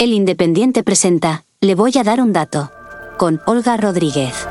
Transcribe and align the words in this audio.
El 0.00 0.12
Independiente 0.12 0.84
presenta, 0.84 1.42
le 1.60 1.74
voy 1.74 1.90
a 1.98 2.04
dar 2.04 2.20
un 2.20 2.32
dato. 2.32 2.70
Con 3.18 3.40
Olga 3.46 3.76
Rodríguez. 3.76 4.46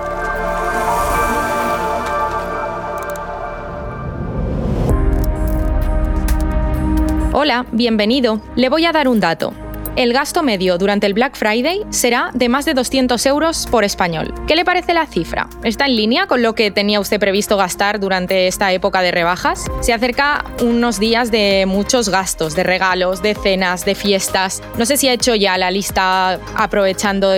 Hola, 7.31 7.65
bienvenido. 7.71 8.41
Le 8.57 8.67
voy 8.67 8.83
a 8.83 8.91
dar 8.91 9.07
un 9.07 9.21
dato 9.21 9.53
el 9.97 10.13
gasto 10.13 10.43
medio 10.43 10.77
durante 10.77 11.07
el 11.07 11.15
Black 11.15 11.35
Friday 11.35 11.81
será 11.89 12.29
de 12.35 12.49
más 12.49 12.65
de 12.65 12.75
200 12.75 13.25
euros 13.25 13.65
por 13.65 13.83
español. 13.83 14.31
¿Qué 14.47 14.55
le 14.55 14.63
parece 14.63 14.93
la 14.93 15.07
cifra? 15.07 15.49
¿Está 15.63 15.87
en 15.87 15.95
línea 15.95 16.27
con 16.27 16.43
lo 16.43 16.53
que 16.53 16.69
tenía 16.69 16.99
usted 16.99 17.19
previsto 17.19 17.57
gastar 17.57 17.99
durante 17.99 18.45
esta 18.45 18.71
época 18.71 19.01
de 19.01 19.09
rebajas? 19.09 19.65
Se 19.81 19.93
acerca 19.93 20.45
unos 20.61 20.99
días 20.99 21.31
de 21.31 21.65
muchos 21.67 22.09
gastos, 22.09 22.55
de 22.55 22.61
regalos, 22.61 23.23
de 23.23 23.33
cenas, 23.33 23.85
de 23.85 23.95
fiestas. 23.95 24.61
No 24.77 24.85
sé 24.85 24.97
si 24.97 25.07
ha 25.07 25.13
hecho 25.13 25.33
ya 25.33 25.57
la 25.57 25.71
lista 25.71 26.39
aprovechando 26.55 27.33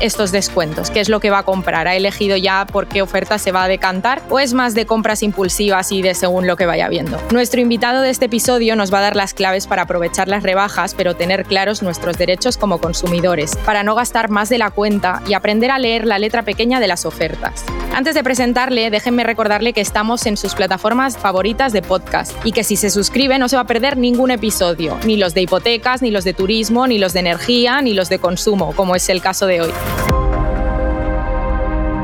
estos 0.00 0.30
descuentos, 0.30 0.90
qué 0.90 1.00
es 1.00 1.08
lo 1.08 1.18
que 1.18 1.30
va 1.30 1.38
a 1.38 1.42
comprar, 1.42 1.88
ha 1.88 1.96
elegido 1.96 2.36
ya 2.36 2.64
por 2.64 2.86
qué 2.86 3.02
oferta 3.02 3.38
se 3.38 3.50
va 3.50 3.64
a 3.64 3.68
decantar 3.68 4.22
o 4.28 4.38
es 4.38 4.54
más 4.54 4.74
de 4.74 4.86
compras 4.86 5.22
impulsivas 5.24 5.90
y 5.90 6.02
de 6.02 6.14
según 6.14 6.46
lo 6.46 6.56
que 6.56 6.66
vaya 6.66 6.88
viendo. 6.88 7.18
Nuestro 7.32 7.60
invitado 7.60 8.02
de 8.02 8.10
este 8.10 8.26
episodio 8.26 8.76
nos 8.76 8.92
va 8.92 8.98
a 8.98 9.02
dar 9.02 9.16
las 9.16 9.34
claves 9.34 9.66
para 9.66 9.82
aprovechar 9.82 10.28
las 10.28 10.44
rebajas, 10.44 10.94
pero 10.94 11.16
tener 11.16 11.44
claros 11.44 11.82
nuestros 11.82 12.03
derechos 12.12 12.56
como 12.56 12.78
consumidores, 12.78 13.56
para 13.64 13.82
no 13.82 13.94
gastar 13.94 14.30
más 14.30 14.48
de 14.48 14.58
la 14.58 14.70
cuenta 14.70 15.22
y 15.26 15.34
aprender 15.34 15.70
a 15.70 15.78
leer 15.78 16.06
la 16.06 16.18
letra 16.18 16.42
pequeña 16.42 16.80
de 16.80 16.86
las 16.86 17.06
ofertas. 17.06 17.64
Antes 17.94 18.14
de 18.14 18.22
presentarle, 18.22 18.90
déjenme 18.90 19.24
recordarle 19.24 19.72
que 19.72 19.80
estamos 19.80 20.26
en 20.26 20.36
sus 20.36 20.54
plataformas 20.54 21.16
favoritas 21.16 21.72
de 21.72 21.82
podcast 21.82 22.32
y 22.44 22.52
que 22.52 22.64
si 22.64 22.76
se 22.76 22.90
suscribe 22.90 23.38
no 23.38 23.48
se 23.48 23.56
va 23.56 23.62
a 23.62 23.66
perder 23.66 23.96
ningún 23.96 24.30
episodio, 24.30 24.98
ni 25.04 25.16
los 25.16 25.34
de 25.34 25.42
hipotecas, 25.42 26.02
ni 26.02 26.10
los 26.10 26.24
de 26.24 26.34
turismo, 26.34 26.86
ni 26.86 26.98
los 26.98 27.12
de 27.12 27.20
energía, 27.20 27.80
ni 27.82 27.94
los 27.94 28.08
de 28.08 28.18
consumo, 28.18 28.74
como 28.76 28.94
es 28.94 29.08
el 29.08 29.22
caso 29.22 29.46
de 29.46 29.62
hoy. 29.62 29.70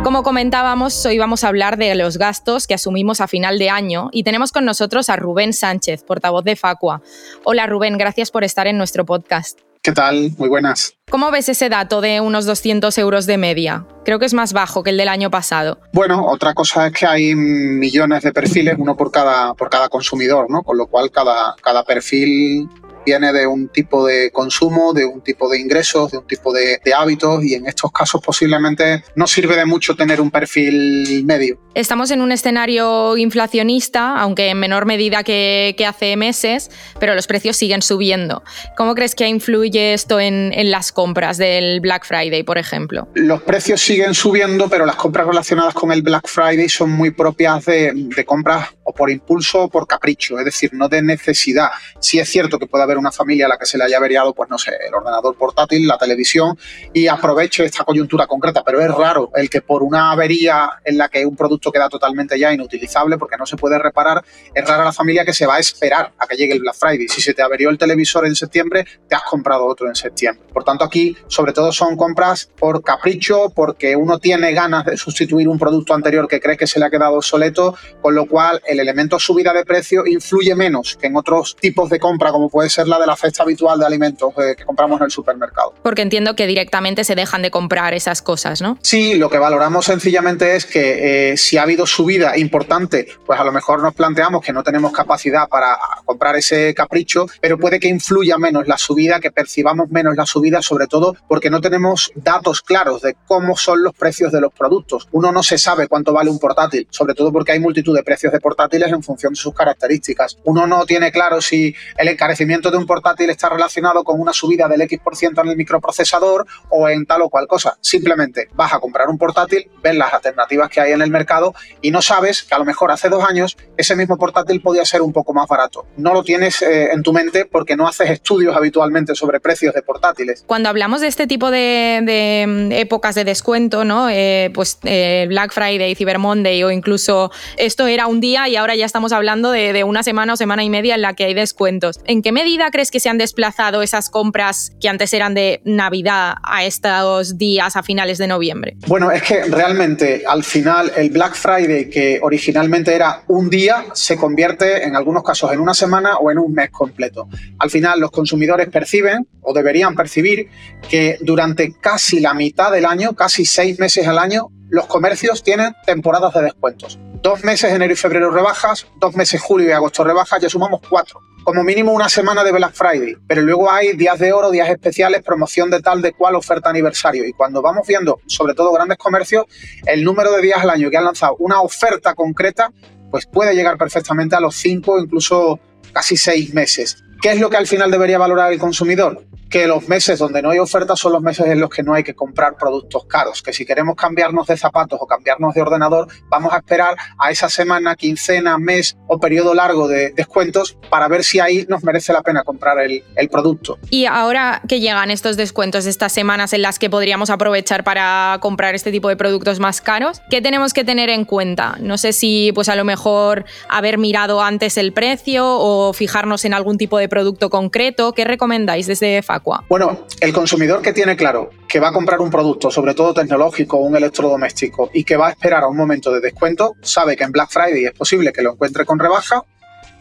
Como 0.02 0.22
comentábamos, 0.22 1.04
hoy 1.04 1.18
vamos 1.18 1.44
a 1.44 1.48
hablar 1.48 1.76
de 1.76 1.94
los 1.94 2.16
gastos 2.16 2.66
que 2.66 2.74
asumimos 2.74 3.20
a 3.20 3.28
final 3.28 3.58
de 3.58 3.68
año 3.68 4.08
y 4.12 4.22
tenemos 4.22 4.50
con 4.50 4.64
nosotros 4.64 5.10
a 5.10 5.16
Rubén 5.16 5.52
Sánchez, 5.52 6.04
portavoz 6.04 6.42
de 6.42 6.56
Facua. 6.56 7.02
Hola 7.44 7.66
Rubén, 7.66 7.98
gracias 7.98 8.30
por 8.30 8.42
estar 8.42 8.66
en 8.66 8.78
nuestro 8.78 9.04
podcast. 9.04 9.60
¿Qué 9.82 9.92
tal? 9.92 10.32
Muy 10.36 10.50
buenas. 10.50 10.92
¿Cómo 11.10 11.30
ves 11.30 11.48
ese 11.48 11.70
dato 11.70 12.02
de 12.02 12.20
unos 12.20 12.44
200 12.44 12.98
euros 12.98 13.24
de 13.24 13.38
media? 13.38 13.86
Creo 14.04 14.18
que 14.18 14.26
es 14.26 14.34
más 14.34 14.52
bajo 14.52 14.82
que 14.82 14.90
el 14.90 14.98
del 14.98 15.08
año 15.08 15.30
pasado. 15.30 15.80
Bueno, 15.94 16.26
otra 16.26 16.52
cosa 16.52 16.88
es 16.88 16.92
que 16.92 17.06
hay 17.06 17.34
millones 17.34 18.22
de 18.22 18.30
perfiles, 18.30 18.74
uno 18.76 18.94
por 18.94 19.10
cada, 19.10 19.54
por 19.54 19.70
cada 19.70 19.88
consumidor, 19.88 20.50
¿no? 20.50 20.62
Con 20.62 20.76
lo 20.76 20.86
cual 20.86 21.10
cada, 21.10 21.54
cada 21.62 21.82
perfil 21.82 22.68
viene 23.04 23.32
de 23.32 23.46
un 23.46 23.68
tipo 23.68 24.06
de 24.06 24.30
consumo, 24.30 24.92
de 24.92 25.04
un 25.04 25.22
tipo 25.22 25.48
de 25.48 25.58
ingresos, 25.58 26.10
de 26.12 26.18
un 26.18 26.26
tipo 26.26 26.52
de, 26.52 26.80
hábitos 26.96 27.44
y 27.44 27.54
en 27.54 27.66
estos 27.66 27.92
casos 27.92 28.20
posiblemente 28.20 29.04
no 29.14 29.26
sirve 29.26 29.56
de 29.56 29.64
mucho 29.64 29.94
tener 29.94 30.20
un 30.20 30.30
perfil 30.30 31.24
medio. 31.24 31.58
Estamos 31.74 32.10
en 32.10 32.20
un 32.20 32.32
escenario 32.32 33.16
inflacionista, 33.16 34.18
aunque 34.18 34.48
en 34.48 34.58
menor 34.58 34.86
medida 34.86 35.22
que, 35.22 35.74
hace 35.86 36.16
meses, 36.16 36.70
pero 36.98 37.14
los 37.14 37.26
precios 37.26 37.56
siguen 37.56 37.80
subiendo. 37.80 38.42
¿Cómo 38.76 38.94
crees 38.94 39.14
que 39.14 39.26
influye 39.28 39.94
esto 39.94 40.20
en, 40.20 40.50
las 40.70 40.92
compras 40.92 41.38
del 41.38 41.80
Black 41.80 42.04
Friday, 42.04 42.42
por 42.42 42.58
ejemplo? 42.58 43.08
Los 43.14 43.42
precios 43.42 43.80
siguen 43.80 44.14
subiendo, 44.14 44.68
pero 44.68 44.84
las 44.84 44.96
compras 44.96 45.26
relacionadas 45.26 45.74
con 45.74 45.90
el 45.90 46.02
Black 46.02 46.28
Friday 46.28 46.68
son 46.68 46.90
muy 46.90 47.10
propias 47.10 47.64
de, 47.64 47.92
de 47.94 48.24
compras 48.24 48.68
o 48.84 48.92
por 48.92 49.10
impulso 49.10 49.62
o 49.62 49.68
por 49.68 49.86
capricho, 49.86 50.38
es 50.38 50.44
decir, 50.44 50.70
no 50.74 50.88
de 50.88 51.02
necesidad. 51.02 51.70
Sí 52.00 52.18
es 52.18 52.28
cierto 52.28 52.58
que 52.58 52.66
puede 52.66 52.84
haber 52.84 52.98
una 53.00 53.12
familia 53.12 53.46
a 53.46 53.48
la 53.48 53.58
que 53.58 53.66
se 53.66 53.76
le 53.76 53.84
haya 53.84 53.96
averiado, 53.96 54.34
pues 54.34 54.48
no 54.48 54.58
sé, 54.58 54.72
el 54.86 54.94
ordenador 54.94 55.34
portátil, 55.36 55.86
la 55.86 55.98
televisión, 55.98 56.56
y 56.92 57.08
aproveche 57.08 57.64
esta 57.64 57.84
coyuntura 57.84 58.26
concreta. 58.26 58.62
Pero 58.64 58.80
es 58.80 58.90
raro 58.90 59.30
el 59.34 59.50
que 59.50 59.62
por 59.62 59.82
una 59.82 60.12
avería 60.12 60.70
en 60.84 60.98
la 60.98 61.08
que 61.08 61.26
un 61.26 61.36
producto 61.36 61.72
queda 61.72 61.88
totalmente 61.88 62.38
ya 62.38 62.52
inutilizable 62.52 63.18
porque 63.18 63.36
no 63.36 63.46
se 63.46 63.56
puede 63.56 63.78
reparar, 63.78 64.24
es 64.54 64.64
rara 64.64 64.84
la 64.84 64.92
familia 64.92 65.24
que 65.24 65.32
se 65.32 65.46
va 65.46 65.56
a 65.56 65.58
esperar 65.58 66.12
a 66.18 66.26
que 66.26 66.36
llegue 66.36 66.54
el 66.54 66.60
Black 66.60 66.76
Friday. 66.76 67.08
Si 67.08 67.20
se 67.20 67.34
te 67.34 67.42
averió 67.42 67.70
el 67.70 67.78
televisor 67.78 68.26
en 68.26 68.34
septiembre, 68.34 68.86
te 69.08 69.14
has 69.14 69.22
comprado 69.22 69.66
otro 69.66 69.88
en 69.88 69.94
septiembre. 69.94 70.44
Por 70.52 70.64
tanto, 70.64 70.84
aquí 70.84 71.16
sobre 71.26 71.52
todo 71.52 71.72
son 71.72 71.96
compras 71.96 72.50
por 72.58 72.82
capricho, 72.82 73.50
porque 73.54 73.96
uno 73.96 74.18
tiene 74.18 74.52
ganas 74.52 74.84
de 74.84 74.96
sustituir 74.96 75.48
un 75.48 75.58
producto 75.58 75.94
anterior 75.94 76.28
que 76.28 76.40
cree 76.40 76.56
que 76.56 76.66
se 76.66 76.78
le 76.78 76.86
ha 76.86 76.90
quedado 76.90 77.16
obsoleto, 77.16 77.74
con 78.00 78.14
lo 78.14 78.26
cual 78.26 78.60
el 78.66 78.80
elemento 78.80 79.18
subida 79.18 79.52
de 79.52 79.64
precio 79.64 80.06
influye 80.06 80.54
menos 80.54 80.96
que 80.96 81.06
en 81.06 81.16
otros 81.16 81.56
tipos 81.56 81.90
de 81.90 81.98
compra, 81.98 82.30
como 82.30 82.48
puede 82.48 82.70
ser 82.70 82.79
la 82.88 82.98
de 82.98 83.06
la 83.06 83.16
fecha 83.16 83.42
habitual 83.42 83.78
de 83.78 83.86
alimentos 83.86 84.32
eh, 84.38 84.54
que 84.56 84.64
compramos 84.64 85.00
en 85.00 85.06
el 85.06 85.10
supermercado. 85.10 85.74
Porque 85.82 86.02
entiendo 86.02 86.36
que 86.36 86.46
directamente 86.46 87.04
se 87.04 87.14
dejan 87.14 87.42
de 87.42 87.50
comprar 87.50 87.94
esas 87.94 88.22
cosas, 88.22 88.60
¿no? 88.60 88.78
Sí, 88.82 89.14
lo 89.14 89.30
que 89.30 89.38
valoramos 89.38 89.86
sencillamente 89.86 90.56
es 90.56 90.66
que 90.66 91.32
eh, 91.32 91.36
si 91.36 91.56
ha 91.56 91.62
habido 91.62 91.86
subida 91.86 92.36
importante, 92.38 93.08
pues 93.26 93.38
a 93.40 93.44
lo 93.44 93.52
mejor 93.52 93.82
nos 93.82 93.94
planteamos 93.94 94.44
que 94.44 94.52
no 94.52 94.62
tenemos 94.62 94.92
capacidad 94.92 95.48
para 95.48 95.78
comprar 96.04 96.36
ese 96.36 96.74
capricho, 96.74 97.26
pero 97.40 97.58
puede 97.58 97.80
que 97.80 97.88
influya 97.88 98.38
menos 98.38 98.66
la 98.66 98.78
subida, 98.78 99.20
que 99.20 99.30
percibamos 99.30 99.90
menos 99.90 100.16
la 100.16 100.26
subida, 100.26 100.62
sobre 100.62 100.86
todo 100.86 101.16
porque 101.28 101.50
no 101.50 101.60
tenemos 101.60 102.12
datos 102.14 102.62
claros 102.62 103.02
de 103.02 103.16
cómo 103.26 103.56
son 103.56 103.82
los 103.82 103.94
precios 103.94 104.32
de 104.32 104.40
los 104.40 104.52
productos. 104.52 105.08
Uno 105.12 105.32
no 105.32 105.42
se 105.42 105.58
sabe 105.58 105.88
cuánto 105.88 106.12
vale 106.12 106.30
un 106.30 106.38
portátil, 106.38 106.86
sobre 106.90 107.14
todo 107.14 107.32
porque 107.32 107.52
hay 107.52 107.60
multitud 107.60 107.94
de 107.94 108.02
precios 108.02 108.32
de 108.32 108.40
portátiles 108.40 108.90
en 108.90 109.02
función 109.02 109.32
de 109.32 109.40
sus 109.40 109.54
características. 109.54 110.38
Uno 110.44 110.66
no 110.66 110.86
tiene 110.86 111.12
claro 111.12 111.40
si 111.40 111.74
el 111.96 112.08
encarecimiento 112.08 112.69
de 112.70 112.76
un 112.76 112.86
portátil 112.86 113.30
está 113.30 113.48
relacionado 113.48 114.04
con 114.04 114.20
una 114.20 114.32
subida 114.32 114.68
del 114.68 114.82
X% 114.82 115.40
en 115.42 115.48
el 115.48 115.56
microprocesador 115.56 116.46
o 116.68 116.88
en 116.88 117.06
tal 117.06 117.22
o 117.22 117.28
cual 117.28 117.46
cosa. 117.46 117.76
Simplemente 117.80 118.48
vas 118.54 118.72
a 118.72 118.80
comprar 118.80 119.08
un 119.08 119.18
portátil, 119.18 119.70
ves 119.82 119.94
las 119.96 120.12
alternativas 120.12 120.68
que 120.68 120.80
hay 120.80 120.92
en 120.92 121.02
el 121.02 121.10
mercado 121.10 121.54
y 121.80 121.90
no 121.90 122.02
sabes 122.02 122.42
que 122.42 122.54
a 122.54 122.58
lo 122.58 122.64
mejor 122.64 122.90
hace 122.90 123.08
dos 123.08 123.24
años 123.24 123.56
ese 123.76 123.96
mismo 123.96 124.16
portátil 124.16 124.60
podía 124.60 124.84
ser 124.84 125.02
un 125.02 125.12
poco 125.12 125.32
más 125.32 125.48
barato. 125.48 125.86
No 125.96 126.14
lo 126.14 126.22
tienes 126.22 126.62
eh, 126.62 126.90
en 126.92 127.02
tu 127.02 127.12
mente 127.12 127.46
porque 127.46 127.76
no 127.76 127.86
haces 127.86 128.10
estudios 128.10 128.56
habitualmente 128.56 129.14
sobre 129.14 129.40
precios 129.40 129.74
de 129.74 129.82
portátiles. 129.82 130.44
Cuando 130.46 130.68
hablamos 130.68 131.00
de 131.00 131.08
este 131.08 131.26
tipo 131.26 131.50
de, 131.50 132.44
mm, 132.46 132.72
épocas 132.72 133.14
de 133.14 133.24
descuento, 133.24 133.84
¿no? 133.84 134.08
Eh, 134.10 134.50
pues 134.54 134.78
eh, 134.84 135.26
Black 135.28 135.52
Friday, 135.52 135.94
Cyber 135.94 136.18
Monday 136.18 136.62
o 136.62 136.70
incluso 136.70 137.30
esto 137.56 137.86
era 137.86 138.06
un 138.06 138.20
día 138.20 138.48
y 138.48 138.56
ahora 138.56 138.74
ya 138.74 138.86
estamos 138.86 139.12
hablando 139.12 139.50
de, 139.50 139.72
de 139.72 139.84
una 139.84 140.02
semana 140.02 140.34
o 140.34 140.36
semana 140.36 140.62
y 140.64 140.70
media 140.70 140.94
en 140.94 141.02
la 141.02 141.14
que 141.14 141.24
hay 141.24 141.34
descuentos. 141.34 142.00
¿En 142.04 142.22
qué 142.22 142.32
medida 142.32 142.59
crees 142.70 142.90
que 142.90 143.00
se 143.00 143.08
han 143.08 143.18
desplazado 143.18 143.82
esas 143.82 144.10
compras 144.10 144.72
que 144.80 144.88
antes 144.88 145.14
eran 145.14 145.34
de 145.34 145.62
Navidad 145.64 146.34
a 146.42 146.64
estos 146.64 147.38
días 147.38 147.76
a 147.76 147.82
finales 147.82 148.18
de 148.18 148.26
noviembre? 148.26 148.76
Bueno, 148.86 149.10
es 149.10 149.22
que 149.22 149.44
realmente 149.44 150.24
al 150.26 150.44
final 150.44 150.92
el 150.96 151.10
Black 151.10 151.34
Friday, 151.34 151.88
que 151.88 152.20
originalmente 152.22 152.94
era 152.94 153.22
un 153.28 153.48
día, 153.48 153.86
se 153.94 154.16
convierte 154.16 154.84
en 154.84 154.96
algunos 154.96 155.22
casos 155.22 155.52
en 155.52 155.60
una 155.60 155.74
semana 155.74 156.18
o 156.18 156.30
en 156.30 156.38
un 156.38 156.52
mes 156.52 156.70
completo. 156.70 157.28
Al 157.58 157.70
final 157.70 158.00
los 158.00 158.10
consumidores 158.10 158.68
perciben 158.68 159.26
o 159.40 159.54
deberían 159.54 159.94
percibir 159.94 160.48
que 160.88 161.16
durante 161.20 161.72
casi 161.80 162.20
la 162.20 162.34
mitad 162.34 162.70
del 162.70 162.84
año, 162.84 163.14
casi 163.14 163.44
seis 163.44 163.78
meses 163.78 164.06
al 164.06 164.18
año, 164.18 164.48
los 164.68 164.86
comercios 164.86 165.42
tienen 165.42 165.74
temporadas 165.84 166.34
de 166.34 166.42
descuentos. 166.42 166.98
Dos 167.22 167.44
meses 167.44 167.72
enero 167.72 167.92
y 167.92 167.96
febrero 167.96 168.30
rebajas, 168.30 168.86
dos 168.98 169.14
meses 169.14 169.40
julio 169.40 169.68
y 169.68 169.72
agosto 169.72 170.04
rebajas, 170.04 170.40
ya 170.40 170.48
sumamos 170.48 170.80
cuatro 170.88 171.20
como 171.44 171.64
mínimo 171.64 171.92
una 171.92 172.08
semana 172.08 172.44
de 172.44 172.52
Black 172.52 172.74
Friday, 172.74 173.16
pero 173.26 173.42
luego 173.42 173.70
hay 173.70 173.96
días 173.96 174.18
de 174.18 174.32
oro, 174.32 174.50
días 174.50 174.68
especiales, 174.68 175.22
promoción 175.22 175.70
de 175.70 175.80
tal, 175.80 176.02
de 176.02 176.12
cual, 176.12 176.34
oferta 176.34 176.70
aniversario. 176.70 177.26
Y 177.26 177.32
cuando 177.32 177.62
vamos 177.62 177.86
viendo, 177.86 178.20
sobre 178.26 178.54
todo 178.54 178.72
grandes 178.72 178.98
comercios, 178.98 179.46
el 179.86 180.04
número 180.04 180.32
de 180.32 180.42
días 180.42 180.60
al 180.60 180.70
año 180.70 180.90
que 180.90 180.96
han 180.96 181.04
lanzado 181.04 181.36
una 181.38 181.60
oferta 181.60 182.14
concreta, 182.14 182.72
pues 183.10 183.26
puede 183.26 183.54
llegar 183.54 183.76
perfectamente 183.78 184.36
a 184.36 184.40
los 184.40 184.54
cinco, 184.56 184.98
incluso 184.98 185.58
casi 185.92 186.16
seis 186.16 186.54
meses. 186.54 187.02
¿Qué 187.20 187.32
es 187.32 187.40
lo 187.40 187.50
que 187.50 187.56
al 187.56 187.66
final 187.66 187.90
debería 187.90 188.18
valorar 188.18 188.52
el 188.52 188.58
consumidor? 188.58 189.24
Que 189.50 189.66
los 189.66 189.88
meses 189.88 190.20
donde 190.20 190.42
no 190.42 190.50
hay 190.50 190.60
ofertas 190.60 190.98
son 190.98 191.12
los 191.12 191.22
meses 191.22 191.46
en 191.46 191.60
los 191.60 191.68
que 191.68 191.82
no 191.82 191.92
hay 191.92 192.04
que 192.04 192.14
comprar 192.14 192.56
productos 192.56 193.04
caros, 193.06 193.42
que 193.42 193.52
si 193.52 193.66
queremos 193.66 193.96
cambiarnos 193.96 194.46
de 194.46 194.56
zapatos 194.56 194.98
o 195.02 195.06
cambiarnos 195.06 195.54
de 195.54 195.60
ordenador, 195.60 196.06
vamos 196.28 196.52
a 196.52 196.58
esperar 196.58 196.96
a 197.18 197.30
esa 197.32 197.48
semana, 197.48 197.96
quincena, 197.96 198.56
mes 198.58 198.96
o 199.08 199.18
periodo 199.18 199.52
largo 199.52 199.88
de 199.88 200.12
descuentos 200.12 200.78
para 200.88 201.08
ver 201.08 201.24
si 201.24 201.40
ahí 201.40 201.66
nos 201.68 201.82
merece 201.82 202.12
la 202.12 202.22
pena 202.22 202.44
comprar 202.44 202.78
el, 202.78 203.02
producto. 203.30 203.78
Y 203.90 204.06
ahora 204.06 204.62
que 204.68 204.80
llegan 204.80 205.10
estos 205.10 205.36
descuentos, 205.36 205.86
estas 205.86 206.12
semanas 206.12 206.52
en 206.52 206.62
las 206.62 206.78
que 206.78 206.90
podríamos 206.90 207.30
aprovechar 207.30 207.84
para 207.84 208.38
comprar 208.40 208.74
este 208.74 208.90
tipo 208.90 209.08
de 209.08 209.16
productos 209.16 209.60
más 209.60 209.80
caros, 209.80 210.20
¿qué 210.30 210.40
tenemos 210.40 210.72
que 210.72 210.84
tener 210.84 211.10
en 211.10 211.24
cuenta? 211.24 211.76
No 211.80 211.98
sé 211.98 212.12
si 212.12 212.50
pues 212.54 212.68
a 212.68 212.76
lo 212.76 212.84
mejor 212.84 213.44
haber 213.68 213.98
mirado 213.98 214.42
antes 214.42 214.76
el 214.78 214.92
precio 214.92 215.44
o 215.46 215.92
fijarnos 215.92 216.44
en 216.44 216.54
algún 216.54 216.76
tipo 216.76 216.98
de 216.98 217.08
producto 217.08 217.50
concreto. 217.50 218.12
¿Qué 218.14 218.24
recomendáis 218.24 218.86
desde 218.86 219.22
FAC? 219.22 219.39
Bueno, 219.68 220.06
el 220.20 220.32
consumidor 220.32 220.82
que 220.82 220.92
tiene 220.92 221.16
claro 221.16 221.50
que 221.68 221.80
va 221.80 221.88
a 221.88 221.92
comprar 221.92 222.20
un 222.20 222.30
producto, 222.30 222.70
sobre 222.70 222.94
todo 222.94 223.14
tecnológico 223.14 223.78
o 223.78 223.80
un 223.80 223.96
electrodoméstico, 223.96 224.90
y 224.92 225.04
que 225.04 225.16
va 225.16 225.28
a 225.28 225.30
esperar 225.30 225.64
a 225.64 225.68
un 225.68 225.76
momento 225.76 226.12
de 226.12 226.20
descuento, 226.20 226.76
sabe 226.82 227.16
que 227.16 227.24
en 227.24 227.32
Black 227.32 227.50
Friday 227.50 227.84
es 227.84 227.92
posible 227.92 228.32
que 228.32 228.42
lo 228.42 228.52
encuentre 228.52 228.84
con 228.84 228.98
rebaja 228.98 229.44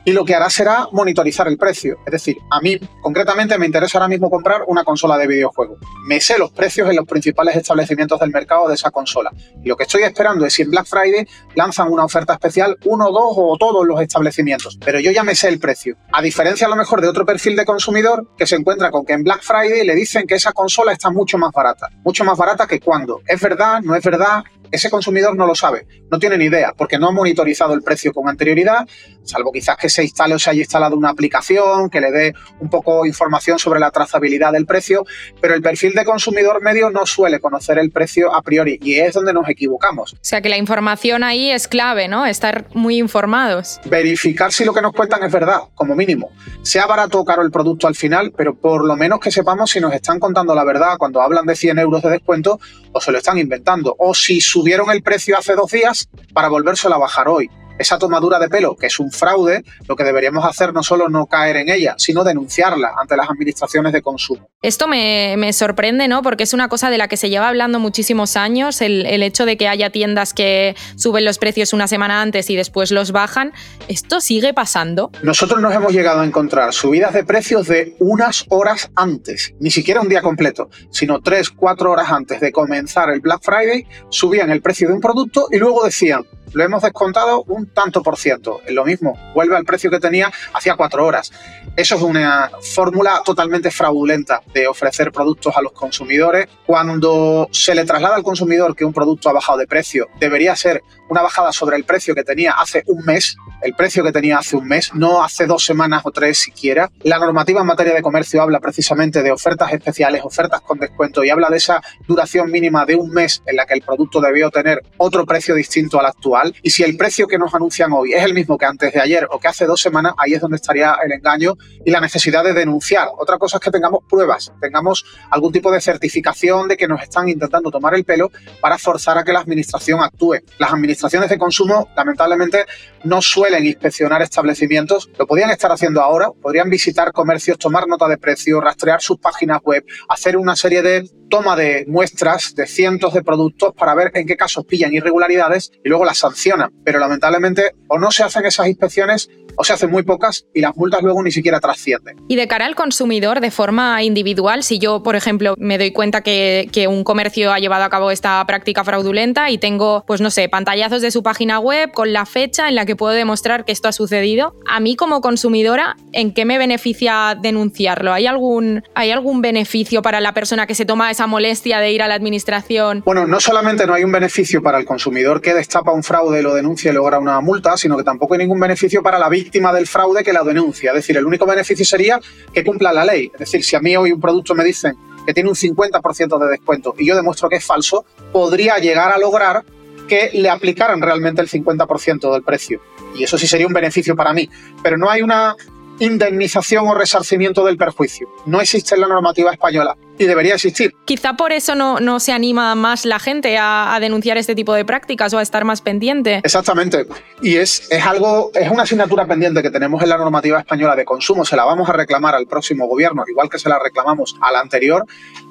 y 0.10 0.12
lo 0.12 0.26
que 0.26 0.34
hará 0.34 0.50
será 0.50 0.88
monitorizar 0.92 1.48
el 1.48 1.56
precio. 1.56 2.00
Es 2.04 2.12
decir, 2.12 2.40
a 2.50 2.60
mí 2.62 2.80
concretamente 3.00 3.60
me 3.60 3.68
interesa 3.68 4.00
ahora 4.00 4.08
mismo 4.08 4.28
comprar 4.28 4.64
una 4.66 4.84
consola 4.84 5.20
de 5.20 5.28
videojuegos. 5.28 5.78
Me 6.08 6.20
sé 6.20 6.40
los 6.40 6.50
precios 6.50 6.90
en 6.90 6.96
los 6.96 7.06
principales 7.06 7.56
establecimientos 7.56 8.20
del 8.20 8.32
mercado 8.32 8.68
de 8.68 8.74
esa 8.74 8.90
consola. 8.90 9.32
Y 9.64 9.70
lo 9.70 9.78
que 9.78 9.84
estoy 9.84 10.02
esperando 10.02 10.48
es 10.48 10.54
si 10.54 10.64
en 10.64 10.72
Black 10.72 10.88
Friday 10.88 11.28
lanzan 11.54 11.92
una 11.92 12.06
oferta 12.06 12.34
especial, 12.34 12.76
uno, 12.86 13.12
dos 13.12 13.34
o 13.36 13.56
todos 13.60 13.86
los 13.86 14.02
establecimientos. 14.02 14.80
Pero 14.84 15.00
yo 15.00 15.12
ya 15.12 15.24
me 15.24 15.36
sé 15.36 15.48
el 15.48 15.60
precio. 15.60 15.96
A 16.12 16.24
diferencia 16.24 16.66
a 16.66 16.72
lo 16.72 16.76
mejor 16.76 17.02
de 17.02 17.08
otro 17.08 17.24
perfil 17.24 17.56
de 17.56 17.66
consumidor 17.66 18.32
que 18.36 18.48
se 18.48 18.56
encuentra 18.56 18.90
con 18.90 19.06
que 19.06 19.14
en 19.14 19.24
Black 19.24 19.44
Friday 19.44 19.86
le 19.86 19.94
dicen 19.94 20.26
que 20.26 20.34
esa 20.34 20.54
consola 20.54 20.92
está 20.92 21.12
mucho 21.12 21.38
más 21.38 21.52
barata. 21.52 21.88
Mucho 22.04 22.24
más 22.24 22.36
barata 22.36 22.66
que 22.66 22.80
cuando. 22.80 23.22
¿Es 23.28 23.40
verdad? 23.40 23.82
¿No 23.84 23.94
es 23.94 24.04
verdad? 24.04 24.44
Ese 24.72 24.90
consumidor 24.90 25.36
no 25.36 25.46
lo 25.46 25.56
sabe, 25.56 25.88
no 26.12 26.20
tiene 26.20 26.38
ni 26.38 26.46
idea, 26.46 26.74
porque 26.78 26.98
no 26.98 27.08
ha 27.08 27.12
monitorizado 27.12 27.74
el 27.74 27.82
precio 27.82 28.14
con 28.14 28.30
anterioridad, 28.30 28.88
salvo 29.24 29.52
quizás 29.52 29.78
que 29.78 29.90
se 29.90 30.04
instale 30.04 30.36
o 30.36 30.40
se 30.40 30.50
haya 30.50 30.62
instalado 30.62 30.96
una 30.96 31.10
aplicación 31.10 31.90
que 31.90 32.02
le 32.02 32.12
dé 32.12 32.34
un 32.60 32.70
poco 32.70 33.06
información 33.06 33.60
sobre 33.60 33.80
la 33.80 33.92
trazabilidad 33.92 34.52
del 34.52 34.66
precio, 34.66 35.06
pero 35.42 35.54
el 35.54 35.62
perfil 35.62 35.94
de 35.94 36.06
consumidor 36.06 36.62
medio 36.62 36.90
no 36.90 37.06
suele 37.06 37.40
conocer 37.40 37.78
el 37.78 37.92
precio 37.92 38.34
a 38.34 38.42
priori 38.42 38.80
y 38.82 38.96
es 38.96 39.14
donde 39.14 39.34
nos 39.34 39.48
equivocamos. 39.50 40.14
O 40.14 40.18
sea 40.22 40.42
que 40.42 40.50
la 40.50 40.58
información 40.58 41.24
ahí 41.24 41.52
es 41.52 41.68
clave, 41.68 42.08
¿no? 42.08 42.26
Estar 42.26 42.68
muy 42.74 42.98
informados. 42.98 43.80
Verificar 43.86 44.52
si 44.52 44.66
lo 44.66 44.74
que 44.74 44.82
nos 44.82 44.94
cuentan 44.94 45.24
es 45.24 45.32
verdad, 45.32 45.62
como 45.76 45.96
mínimo. 45.96 46.32
Sea 46.64 46.86
barato 46.86 47.20
o 47.20 47.26
caro 47.26 47.42
el 47.42 47.52
producto 47.52 47.88
al 47.88 47.96
final, 47.96 48.34
pero 48.36 48.56
por 48.56 48.86
lo 48.86 48.96
menos 48.96 49.20
que 49.20 49.32
sepamos 49.32 49.72
si 49.72 49.80
nos 49.80 49.94
están 49.94 50.20
contando 50.20 50.56
la 50.56 50.64
verdad 50.64 50.98
cuando 50.98 51.22
hablan 51.22 51.46
de 51.46 51.56
100 51.56 51.80
euros 51.80 52.02
de 52.02 52.10
descuento 52.10 52.60
o 52.92 53.02
se 53.02 53.12
lo 53.12 53.20
están 53.20 53.38
inventando, 53.38 53.96
o 54.00 54.14
si 54.14 54.42
su 54.42 54.59
subieron 54.60 54.92
el 54.92 55.02
precio 55.02 55.38
hace 55.38 55.56
dos 55.56 55.72
días 55.72 56.10
para 56.34 56.50
volvérselo 56.50 56.96
a 56.96 56.98
bajar 56.98 57.30
hoy 57.30 57.50
esa 57.80 57.98
tomadura 57.98 58.38
de 58.38 58.50
pelo, 58.50 58.76
que 58.76 58.88
es 58.88 59.00
un 59.00 59.12
fraude, 59.12 59.64
lo 59.88 59.96
que 59.96 60.04
deberíamos 60.04 60.46
hacer 60.46 60.74
no 60.74 60.84
solo 60.84 61.10
no 61.10 61.26
caer 61.26 61.56
en 61.58 61.70
ella, 61.70 61.96
sino 61.98 62.24
denunciarla 62.24 62.92
ante 63.02 63.18
las 63.18 63.30
administraciones 63.30 63.94
de 63.94 64.02
consumo. 64.02 64.48
Esto 64.62 64.88
me, 64.88 65.52
sorprende, 65.54 66.08
¿no? 66.08 66.22
Porque 66.22 66.44
es 66.44 66.54
una 66.54 66.68
cosa 66.68 66.90
de 66.90 66.98
la 66.98 67.08
que 67.08 67.18
se 67.18 67.30
lleva 67.30 67.48
hablando 67.48 67.80
muchísimos 67.80 68.36
años, 68.36 68.82
el, 68.82 69.06
el, 69.06 69.24
hecho 69.24 69.46
de 69.46 69.58
que 69.58 69.68
haya 69.68 69.90
tiendas 69.90 70.34
que 70.34 70.76
suben 70.96 71.26
los 71.26 71.38
precios 71.38 71.74
una 71.74 71.88
semana 71.88 72.22
antes 72.22 72.50
y 72.50 72.56
después 72.56 72.92
los 72.92 73.12
bajan. 73.12 73.54
¿Esto 73.88 74.22
sigue 74.22 74.54
pasando? 74.54 75.12
Nosotros 75.24 75.62
nos 75.62 75.74
hemos 75.74 75.94
llegado 75.94 76.20
a 76.20 76.26
encontrar 76.26 76.74
subidas 76.74 77.14
de 77.14 77.24
precios 77.24 77.68
de 77.68 77.96
unas 78.00 78.46
horas 78.50 78.92
antes, 78.96 79.54
ni 79.60 79.72
siquiera 79.72 80.02
un 80.02 80.10
día 80.10 80.22
completo, 80.22 80.70
sino 80.92 81.22
tres, 81.22 81.50
cuatro 81.50 81.92
horas 81.92 82.12
antes 82.12 82.42
de 82.42 82.52
comenzar 82.52 83.10
el 83.10 83.22
Black 83.22 83.42
Friday, 83.42 83.88
subían 84.10 84.52
el 84.52 84.62
precio 84.62 84.90
de 84.90 84.94
un 84.94 85.02
producto 85.02 85.48
y 85.52 85.58
luego 85.58 85.86
decían, 85.86 86.26
lo 86.54 86.64
hemos 86.64 86.84
descontado 86.84 87.44
un 87.44 87.68
tanto 87.68 88.02
por 88.02 88.18
ciento. 88.18 88.62
Es 88.66 88.74
lo 88.74 88.86
mismo, 88.86 89.18
vuelve 89.34 89.56
al 89.56 89.66
precio 89.66 89.90
que 89.90 90.00
tenía 90.00 90.32
hacía 90.54 90.76
cuatro 90.76 91.06
horas. 91.06 91.32
Eso 91.76 91.96
es 91.96 92.02
una 92.02 92.52
fórmula 92.74 93.22
totalmente 93.24 93.72
fraudulenta 93.72 94.42
de 94.54 94.68
ofrecer 94.68 95.12
productos 95.12 95.56
a 95.56 95.62
los 95.62 95.72
consumidores. 95.72 96.48
Cuando 96.66 97.48
se 97.52 97.76
le 97.76 97.86
traslada 97.86 98.16
al 98.16 98.24
consumidor 98.24 98.76
que 98.76 98.86
un 98.86 98.94
producto 98.94 99.30
ha 99.30 99.34
bajado 99.34 99.60
de 99.60 99.68
precio, 99.68 100.08
debería 100.20 100.56
ser 100.56 100.84
una 101.10 101.22
bajada 101.22 101.52
sobre 101.52 101.78
el 101.78 101.84
precio 101.84 102.14
que 102.16 102.24
tenía 102.24 102.54
hace 102.54 102.84
un 102.88 103.04
mes, 103.06 103.36
el 103.62 103.74
precio 103.74 104.04
que 104.04 104.12
tenía 104.12 104.38
hace 104.38 104.56
un 104.56 104.68
mes, 104.68 104.92
no 104.94 105.24
hace 105.24 105.46
dos 105.46 105.66
semanas 105.66 106.02
o 106.06 106.12
tres 106.12 106.38
siquiera. 106.38 106.90
La 107.02 107.20
normativa 107.20 107.62
en 107.62 107.68
materia 107.68 107.94
de 107.94 108.02
comercio 108.02 108.42
habla 108.42 108.60
precisamente 108.60 109.22
de 109.24 109.32
ofertas 109.32 109.72
especiales, 109.74 110.22
ofertas 110.24 110.62
con 110.62 110.80
descuento 110.80 111.24
y 111.24 111.30
habla 111.30 111.50
de 111.50 111.58
esa 111.58 111.82
duración 112.08 112.52
mínima 112.52 112.86
de 112.86 112.96
un 112.96 113.12
mes 113.12 113.42
en 113.46 113.56
la 113.56 113.66
que 113.66 113.74
el 113.74 113.82
producto 113.82 114.22
debió 114.22 114.50
tener 114.50 114.82
otro 114.98 115.26
precio 115.26 115.56
distinto 115.56 116.00
al 116.00 116.06
actual. 116.06 116.56
Y 116.64 116.70
si 116.70 116.84
el 116.84 116.96
precio 116.98 117.28
que 117.28 117.38
nos 117.38 117.54
anuncian 117.54 117.92
hoy 117.92 118.14
es 118.14 118.24
el 118.24 118.34
mismo 118.34 118.58
que 118.58 118.66
antes 118.66 118.94
de 118.94 119.02
ayer 119.02 119.28
o 119.30 119.40
que 119.40 119.48
hace 119.48 119.66
dos 119.66 119.82
semanas, 119.82 120.14
ahí 120.18 120.34
es 120.34 120.42
donde 120.42 120.58
estaría 120.58 120.96
el 121.04 121.12
engaño 121.12 121.56
y 121.86 121.92
la 121.92 122.00
necesidad 122.00 122.44
de 122.44 122.54
denunciar. 122.54 123.10
Otra 123.18 123.38
cosa 123.38 123.58
es 123.58 123.62
que 123.62 123.72
tengamos 123.72 124.04
pruebas, 124.10 124.52
tengamos 124.62 125.06
algún 125.30 125.52
tipo 125.52 125.72
de 125.72 125.82
certificación 125.82 126.68
de 126.68 126.78
que 126.78 126.88
nos 126.88 127.02
están 127.02 127.28
intentando 127.28 127.72
tomar 127.72 127.94
el 127.94 128.06
pelo 128.06 128.32
para 128.62 128.78
forzar 128.78 129.18
a 129.18 129.24
que 129.24 129.34
la 129.34 129.40
administración 129.40 130.02
actúe. 130.02 130.38
Las 130.58 130.72
administraciones 130.72 131.30
de 131.30 131.38
consumo, 131.38 131.90
lamentablemente, 131.96 132.66
no 133.04 133.22
suelen 133.22 133.49
inspeccionar 133.58 134.22
establecimientos. 134.22 135.10
Lo 135.18 135.26
podrían 135.26 135.50
estar 135.50 135.72
haciendo 135.72 136.02
ahora, 136.02 136.30
podrían 136.42 136.70
visitar 136.70 137.12
comercios, 137.12 137.58
tomar 137.58 137.88
nota 137.88 138.08
de 138.08 138.18
precio, 138.18 138.62
rastrear 138.62 139.02
sus 139.02 139.18
páginas 139.18 139.60
web, 139.64 139.84
hacer 140.08 140.38
una 140.38 140.56
serie 140.56 140.82
de 140.82 141.10
toma 141.30 141.56
de 141.56 141.86
muestras 141.88 142.56
de 142.56 142.68
cientos 142.68 143.14
de 143.14 143.24
productos 143.24 143.74
para 143.74 143.96
ver 143.96 144.12
en 144.14 144.28
qué 144.28 144.36
casos 144.36 144.66
pillan 144.66 144.94
irregularidades 144.94 145.72
y 145.84 145.90
luego 145.90 146.06
las 146.06 146.18
sancionan. 146.18 146.72
Pero 146.84 147.00
lamentablemente 147.00 147.72
o 147.88 147.98
no 147.98 148.12
se 148.12 148.24
hacen 148.24 148.46
esas 148.46 148.68
inspecciones 148.68 149.30
o 149.56 149.64
se 149.64 149.74
hacen 149.74 149.92
muy 149.92 150.04
pocas 150.04 150.46
y 150.54 150.62
las 150.62 150.76
multas 150.78 151.02
luego 151.02 151.22
ni 151.22 151.32
siquiera 151.32 151.60
trascienden. 151.60 152.18
Y 152.28 152.36
de 152.36 152.48
cara 152.48 152.66
al 152.66 152.76
consumidor, 152.76 153.42
de 153.42 153.52
forma 153.52 154.02
individual, 154.04 154.64
si 154.64 154.80
yo, 154.80 155.04
por 155.04 155.16
ejemplo, 155.16 155.56
me 155.58 155.78
doy 155.78 155.92
cuenta 155.92 156.22
que, 156.22 156.70
un 156.90 157.04
comercio 157.04 157.52
ha 157.52 157.60
llevado 157.60 157.84
a 157.84 157.90
cabo 157.90 158.10
esta 158.10 158.44
práctica 158.48 158.86
fraudulenta 158.86 159.50
y 159.52 159.58
tengo, 159.58 160.06
pues 160.08 160.22
no 160.22 160.30
sé, 160.30 160.48
pantallazos 160.48 161.02
de 161.02 161.12
su 161.12 161.24
página 161.24 161.60
web 161.60 161.92
con 161.92 162.14
la 162.14 162.26
fecha 162.26 162.70
en 162.70 162.76
la 162.76 162.86
que 162.86 162.96
puedo 162.96 163.14
demostrar 163.14 163.66
que 163.66 163.74
esto 163.74 163.90
ha 163.90 163.92
sucedido, 163.92 164.56
a 164.66 164.80
mí 164.80 164.96
como 164.96 165.20
consumidora, 165.20 165.98
¿en 166.14 166.34
qué 166.34 166.46
me 166.46 166.58
beneficia 166.58 167.38
denunciarlo? 167.40 168.14
¿Hay 168.14 168.28
algún, 168.28 168.84
¿hay 168.96 169.12
algún 169.12 169.42
beneficio 169.42 170.02
para 170.02 170.22
la 170.22 170.34
persona 170.34 170.66
que 170.68 170.74
se 170.74 170.86
toma 170.86 171.12
esa 171.12 171.19
molestia 171.28 171.80
de 171.80 171.92
ir 171.92 172.02
a 172.02 172.08
la 172.08 172.16
administración? 172.16 173.02
Bueno, 173.06 173.28
no 173.28 173.40
solamente 173.40 173.86
no 173.86 173.94
hay 173.94 174.04
un 174.04 174.12
beneficio 174.12 174.62
para 174.62 174.78
el 174.78 174.86
consumidor 174.86 175.42
que 175.42 175.54
destapa 175.54 175.92
un 175.92 176.04
fraude, 176.04 176.42
lo 176.42 176.54
denuncia 176.54 176.92
y 176.92 176.94
logra 176.94 177.20
una 177.20 177.40
multa, 177.42 177.78
sino 177.78 177.98
que 177.98 178.04
tampoco 178.04 178.34
hay 178.34 178.40
ningún 178.40 178.60
beneficio 178.60 179.04
para 179.04 179.20
la 179.20 179.30
víctima 179.30 179.74
del 179.74 179.88
fraude 179.88 180.24
que 180.24 180.34
la 180.34 180.44
denuncia. 180.44 180.92
Es 180.92 180.96
decir, 180.96 181.18
el 181.18 181.26
único 181.26 181.46
beneficio 181.46 181.86
sería 181.86 182.20
que 182.54 182.64
cumpla 182.64 182.94
la 182.94 183.06
ley. 183.06 183.32
Es 183.34 183.40
decir, 183.40 183.64
si 183.64 183.76
a 183.76 183.80
mí 183.80 183.96
hoy 183.96 184.12
un 184.12 184.20
producto 184.20 184.56
me 184.56 184.64
dicen 184.64 184.96
que 185.26 185.34
tiene 185.34 185.50
un 185.50 185.56
50% 185.56 186.40
de 186.40 186.48
descuento 186.48 186.96
y 186.98 187.06
yo 187.06 187.16
demuestro 187.16 187.50
que 187.50 187.58
es 187.58 187.66
falso, 187.66 188.06
podría 188.32 188.78
llegar 188.78 189.12
a 189.12 189.18
lograr 189.18 189.64
que 190.08 190.32
le 190.34 190.50
aplicaran 190.50 191.02
realmente 191.02 191.42
el 191.42 191.48
50% 191.48 192.34
del 192.34 192.44
precio. 192.44 192.82
Y 193.16 193.24
eso 193.24 193.38
sí 193.38 193.48
sería 193.48 193.68
un 193.68 193.74
beneficio 193.74 194.16
para 194.16 194.34
mí. 194.34 194.50
Pero 194.82 194.98
no 194.98 195.10
hay 195.10 195.22
una 195.22 195.56
indemnización 196.00 196.88
o 196.88 196.96
resarcimiento 196.96 197.66
del 197.66 197.78
perjuicio. 197.78 198.28
No 198.46 198.62
existe 198.62 198.96
en 198.96 199.02
la 199.02 199.08
normativa 199.08 199.52
española 199.52 199.96
y 200.20 200.26
debería 200.26 200.56
existir. 200.56 200.94
Quizá 201.06 201.36
por 201.36 201.54
eso 201.54 201.74
no, 201.76 202.00
no 202.00 202.20
se 202.20 202.34
anima 202.34 202.76
más 202.76 203.06
la 203.06 203.20
gente 203.20 203.58
a, 203.58 203.98
denunciar 204.02 204.38
este 204.38 204.54
tipo 204.54 204.74
de 204.74 204.86
prácticas 204.86 205.34
o 205.34 205.38
a 205.40 205.42
estar 205.42 205.64
más 205.66 205.82
pendiente. 205.82 206.42
Exactamente. 206.44 207.08
Y 207.42 207.56
es, 207.56 207.88
es 207.90 208.06
algo, 208.06 208.52
es 208.54 208.70
una 208.70 208.84
asignatura 208.84 209.26
pendiente 209.26 209.62
que 209.62 209.72
tenemos 209.72 210.04
en 210.04 210.10
la 210.10 210.18
normativa 210.18 210.60
española 210.60 210.96
de 210.96 211.06
consumo. 211.06 211.46
Se 211.46 211.56
la 211.56 211.64
vamos 211.64 211.90
a 211.90 211.94
reclamar 211.94 212.36
al 212.36 212.48
próximo 212.48 212.86
gobierno, 212.88 213.24
igual 213.28 213.50
que 213.50 213.58
se 213.58 213.70
la 213.70 213.80
reclamamos 213.80 214.36
al 214.42 214.58
anterior. 214.58 215.06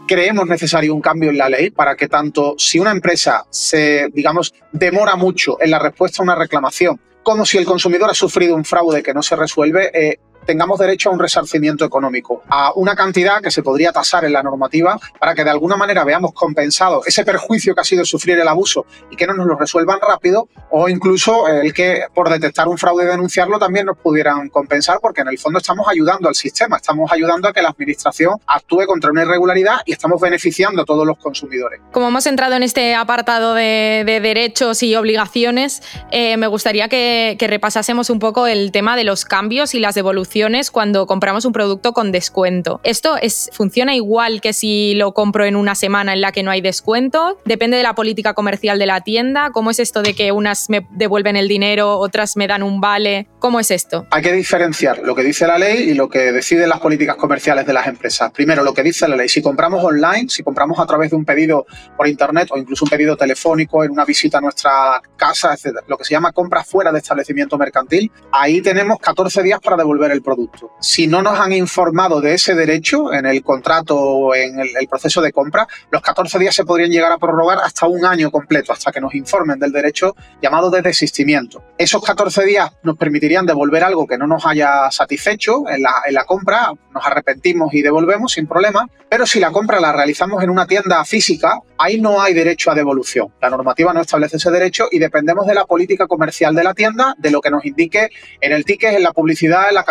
Creemos 0.07 0.47
necesario 0.47 0.95
un 0.95 1.01
cambio 1.01 1.31
en 1.31 1.39
la 1.39 1.49
ley 1.49 1.71
para 1.71 1.97
que 1.97 2.09
tanto 2.09 2.55
si 2.59 2.79
una 2.79 2.91
empresa 2.91 3.47
se, 3.51 4.09
digamos, 4.13 4.55
demora 4.73 5.17
mucho 5.17 5.57
en 5.61 5.71
la 5.71 5.79
respuesta 5.79 6.23
a 6.23 6.25
una 6.25 6.35
reclamación, 6.35 7.01
como 7.23 7.47
si 7.47 7.59
el 7.59 7.65
consumidor 7.65 8.11
ha 8.11 8.15
sufrido 8.15 8.55
un 8.55 8.65
fraude 8.65 9.03
que 9.03 9.15
no 9.15 9.23
se 9.23 9.37
resuelve, 9.37 9.91
eh, 9.93 10.19
tengamos 10.49 10.79
derecho 10.79 11.11
a 11.11 11.13
un 11.13 11.19
resarcimiento 11.19 11.85
económico, 11.85 12.43
a 12.49 12.73
una 12.75 12.97
cantidad 12.97 13.43
que 13.43 13.51
se 13.51 13.63
podría 13.63 13.93
tasar 13.93 14.25
en 14.25 14.33
la 14.33 14.43
normativa 14.43 14.99
para 15.21 15.35
que 15.35 15.45
de 15.45 15.51
alguna 15.51 15.77
manera 15.77 16.05
veamos 16.05 16.33
compensado 16.33 17.03
ese 17.05 17.23
perjuicio 17.23 17.75
que 17.75 17.83
ha 17.83 17.85
sido 17.85 18.03
sufrir 18.07 18.39
el 18.39 18.49
abuso 18.49 18.87
y 19.11 19.17
que 19.17 19.27
no 19.27 19.35
nos 19.35 19.47
lo 19.47 19.57
resuelvan 19.57 19.99
rápido 20.01 20.49
o 20.71 20.89
incluso 20.89 21.47
el 21.49 21.75
que 21.75 22.05
por 22.15 22.31
detectar 22.31 22.67
un 22.67 22.79
fraude 22.79 23.05
y 23.05 23.09
denunciarlo 23.09 23.59
también 23.59 23.85
nos 23.85 23.99
pudieran 23.99 24.49
compensar 24.49 25.01
porque 25.03 25.21
en 25.21 25.29
el 25.29 25.39
fondo 25.39 25.59
estamos 25.59 25.87
ayudando 25.87 26.31
al 26.31 26.35
sistema, 26.35 26.79
estamos 26.79 27.13
ayudando 27.13 27.47
a 27.49 27.53
que 27.53 27.61
la 27.61 27.69
administración 27.69 28.41
actúe 28.47 28.87
contra 28.87 29.11
una 29.11 29.25
irregularidad 29.25 29.81
y 29.85 29.93
estamos 29.93 30.19
beneficiando 30.19 30.81
a 30.81 30.87
todos 30.87 31.07
los 31.07 31.19
consumidores. 31.19 31.83
Como 31.93 32.09
hemos 32.09 32.27
entrado 32.27 32.55
en 32.55 32.63
este 32.63 32.95
apartado 32.95 33.53
de, 33.53 34.03
derechos 34.23 34.83
y 34.83 34.97
obligaciones, 34.97 35.83
eh, 36.11 36.39
me 36.39 36.47
gustaría 36.47 36.89
que, 36.89 37.37
que 37.39 37.49
repasásemos 37.49 38.09
un 38.09 38.19
poco 38.19 38.47
el 38.47 38.73
tema 38.73 38.97
de 38.97 39.05
los 39.05 39.27
cambios 39.27 39.75
y 39.75 39.79
las 39.81 39.95
devoluciones 39.95 40.38
cuando 40.73 41.07
compramos 41.07 41.45
un 41.45 41.53
producto 41.53 41.93
con 41.93 42.13
descuento. 42.13 42.81
Esto 42.85 43.17
es, 43.21 43.51
funciona 43.53 43.95
igual 43.95 44.41
que 44.41 44.53
si 44.53 44.95
lo 44.95 45.13
compro 45.13 45.45
en 45.45 45.57
una 45.57 45.75
semana 45.75 46.13
en 46.13 46.21
la 46.21 46.31
que 46.31 46.43
no 46.43 46.51
hay 46.51 46.61
descuento. 46.61 47.39
Depende 47.45 47.77
de 47.77 47.83
la 47.83 47.95
política 47.95 48.35
comercial 48.35 48.79
de 48.79 48.87
la 48.87 49.01
tienda. 49.01 49.51
¿Cómo 49.53 49.71
es 49.71 49.81
esto 49.81 50.03
de 50.03 50.15
que 50.15 50.31
unas 50.31 50.71
me 50.71 50.87
devuelven 50.93 51.37
el 51.37 51.49
dinero, 51.49 51.99
otras 51.99 52.37
me 52.37 52.47
dan 52.47 52.63
un 52.63 52.81
vale? 52.81 53.27
¿Cómo 53.41 53.59
es 53.59 53.71
esto? 53.71 54.07
Hay 54.11 54.23
que 54.23 54.33
diferenciar 54.33 55.01
lo 55.01 55.15
que 55.15 55.25
dice 55.25 55.47
la 55.47 55.59
ley 55.59 55.91
y 55.91 55.95
lo 55.95 56.09
que 56.09 56.33
deciden 56.33 56.69
las 56.69 56.81
políticas 56.81 57.17
comerciales 57.17 57.67
de 57.67 57.73
las 57.73 57.87
empresas. 57.89 58.31
Primero, 58.31 58.63
lo 58.63 58.73
que 58.75 58.83
dice 58.83 59.09
la 59.09 59.17
ley. 59.17 59.29
Si 59.29 59.43
compramos 59.43 59.83
online, 59.83 60.29
si 60.29 60.45
compramos 60.45 60.79
a 60.79 60.87
través 60.87 61.11
de 61.11 61.17
un 61.17 61.25
pedido 61.25 61.67
por 61.97 62.07
internet 62.07 62.49
o 62.53 62.59
incluso 62.59 62.85
un 62.85 62.91
pedido 62.91 63.17
telefónico 63.17 63.83
en 63.83 63.91
una 63.91 64.05
visita 64.05 64.39
a 64.39 64.41
nuestra 64.41 65.03
casa, 65.17 65.53
etc., 65.55 65.79
lo 65.89 65.97
que 65.97 66.05
se 66.05 66.13
llama 66.13 66.33
compra 66.33 66.63
fuera 66.63 66.93
de 66.93 66.99
establecimiento 66.99 67.59
mercantil, 67.59 68.11
ahí 68.31 68.63
tenemos 68.63 68.99
14 69.01 69.43
días 69.43 69.61
para 69.61 69.77
devolver 69.77 70.13
el 70.13 70.23
producto. 70.29 70.73
Si 70.81 71.07
no 71.07 71.23
nos 71.23 71.39
han 71.41 71.53
informado 71.53 72.21
de 72.21 72.35
ese 72.35 72.55
derecho 72.55 73.13
en 73.13 73.25
el 73.25 73.43
contrato 73.43 73.97
o 73.97 74.35
en 74.35 74.61
el, 74.61 74.89
proceso 74.89 75.21
de 75.23 75.33
compra, 75.33 75.67
los 75.91 76.03
14 76.03 76.39
días 76.39 76.55
se 76.55 76.65
podrían 76.65 76.91
llegar 76.91 77.13
a 77.13 77.19
prorrogar 77.19 77.59
hasta 77.63 77.87
un 77.87 78.05
año 78.05 78.31
completo, 78.31 78.73
hasta 78.73 78.93
que 78.93 79.01
nos 79.01 79.15
informen 79.15 79.59
del 79.59 79.73
derecho 79.73 80.15
llamado 80.43 80.71
de 80.71 80.83
desistimiento. 80.83 81.63
Esos 81.79 82.03
14 82.03 82.45
días 82.45 82.71
nos 82.83 82.97
permitirían 82.97 83.47
devolver 83.47 83.85
algo 83.85 84.07
que 84.07 84.19
no 84.19 84.27
nos 84.27 84.45
haya 84.45 84.91
satisfecho 84.91 85.65
en 85.69 85.83
la, 85.83 86.25
compra, 86.25 86.73
nos 86.93 87.07
arrepentimos 87.07 87.73
y 87.73 87.83
devolvemos 87.83 88.33
sin 88.33 88.47
problema, 88.47 88.87
pero 89.09 89.27
si 89.27 89.41
la 89.41 89.51
compra 89.51 89.81
la 89.81 89.93
realizamos 89.93 90.43
en 90.43 90.51
una 90.51 90.67
tienda 90.67 91.05
física, 91.05 91.61
ahí 91.79 92.01
no 92.01 92.21
hay 92.21 92.35
derecho 92.35 92.71
a 92.71 92.75
devolución. 92.75 93.33
La 93.41 93.49
normativa 93.49 93.93
no 93.93 94.01
establece 94.01 94.37
ese 94.37 94.51
derecho 94.51 94.89
y 94.91 94.99
dependemos 94.99 95.47
de 95.47 95.55
la 95.55 95.65
política 95.65 96.07
comercial 96.07 96.55
de 96.55 96.65
la 96.65 96.75
tienda, 96.75 97.15
de 97.19 97.31
lo 97.31 97.41
que 97.41 97.51
nos 97.51 97.65
indique 97.65 98.11
en 98.41 98.53
el 98.53 98.65
ticket, 98.65 98.95
en 98.95 99.03
la 99.03 99.13
publicidad, 99.13 99.69
en 99.69 99.75
la 99.75 99.85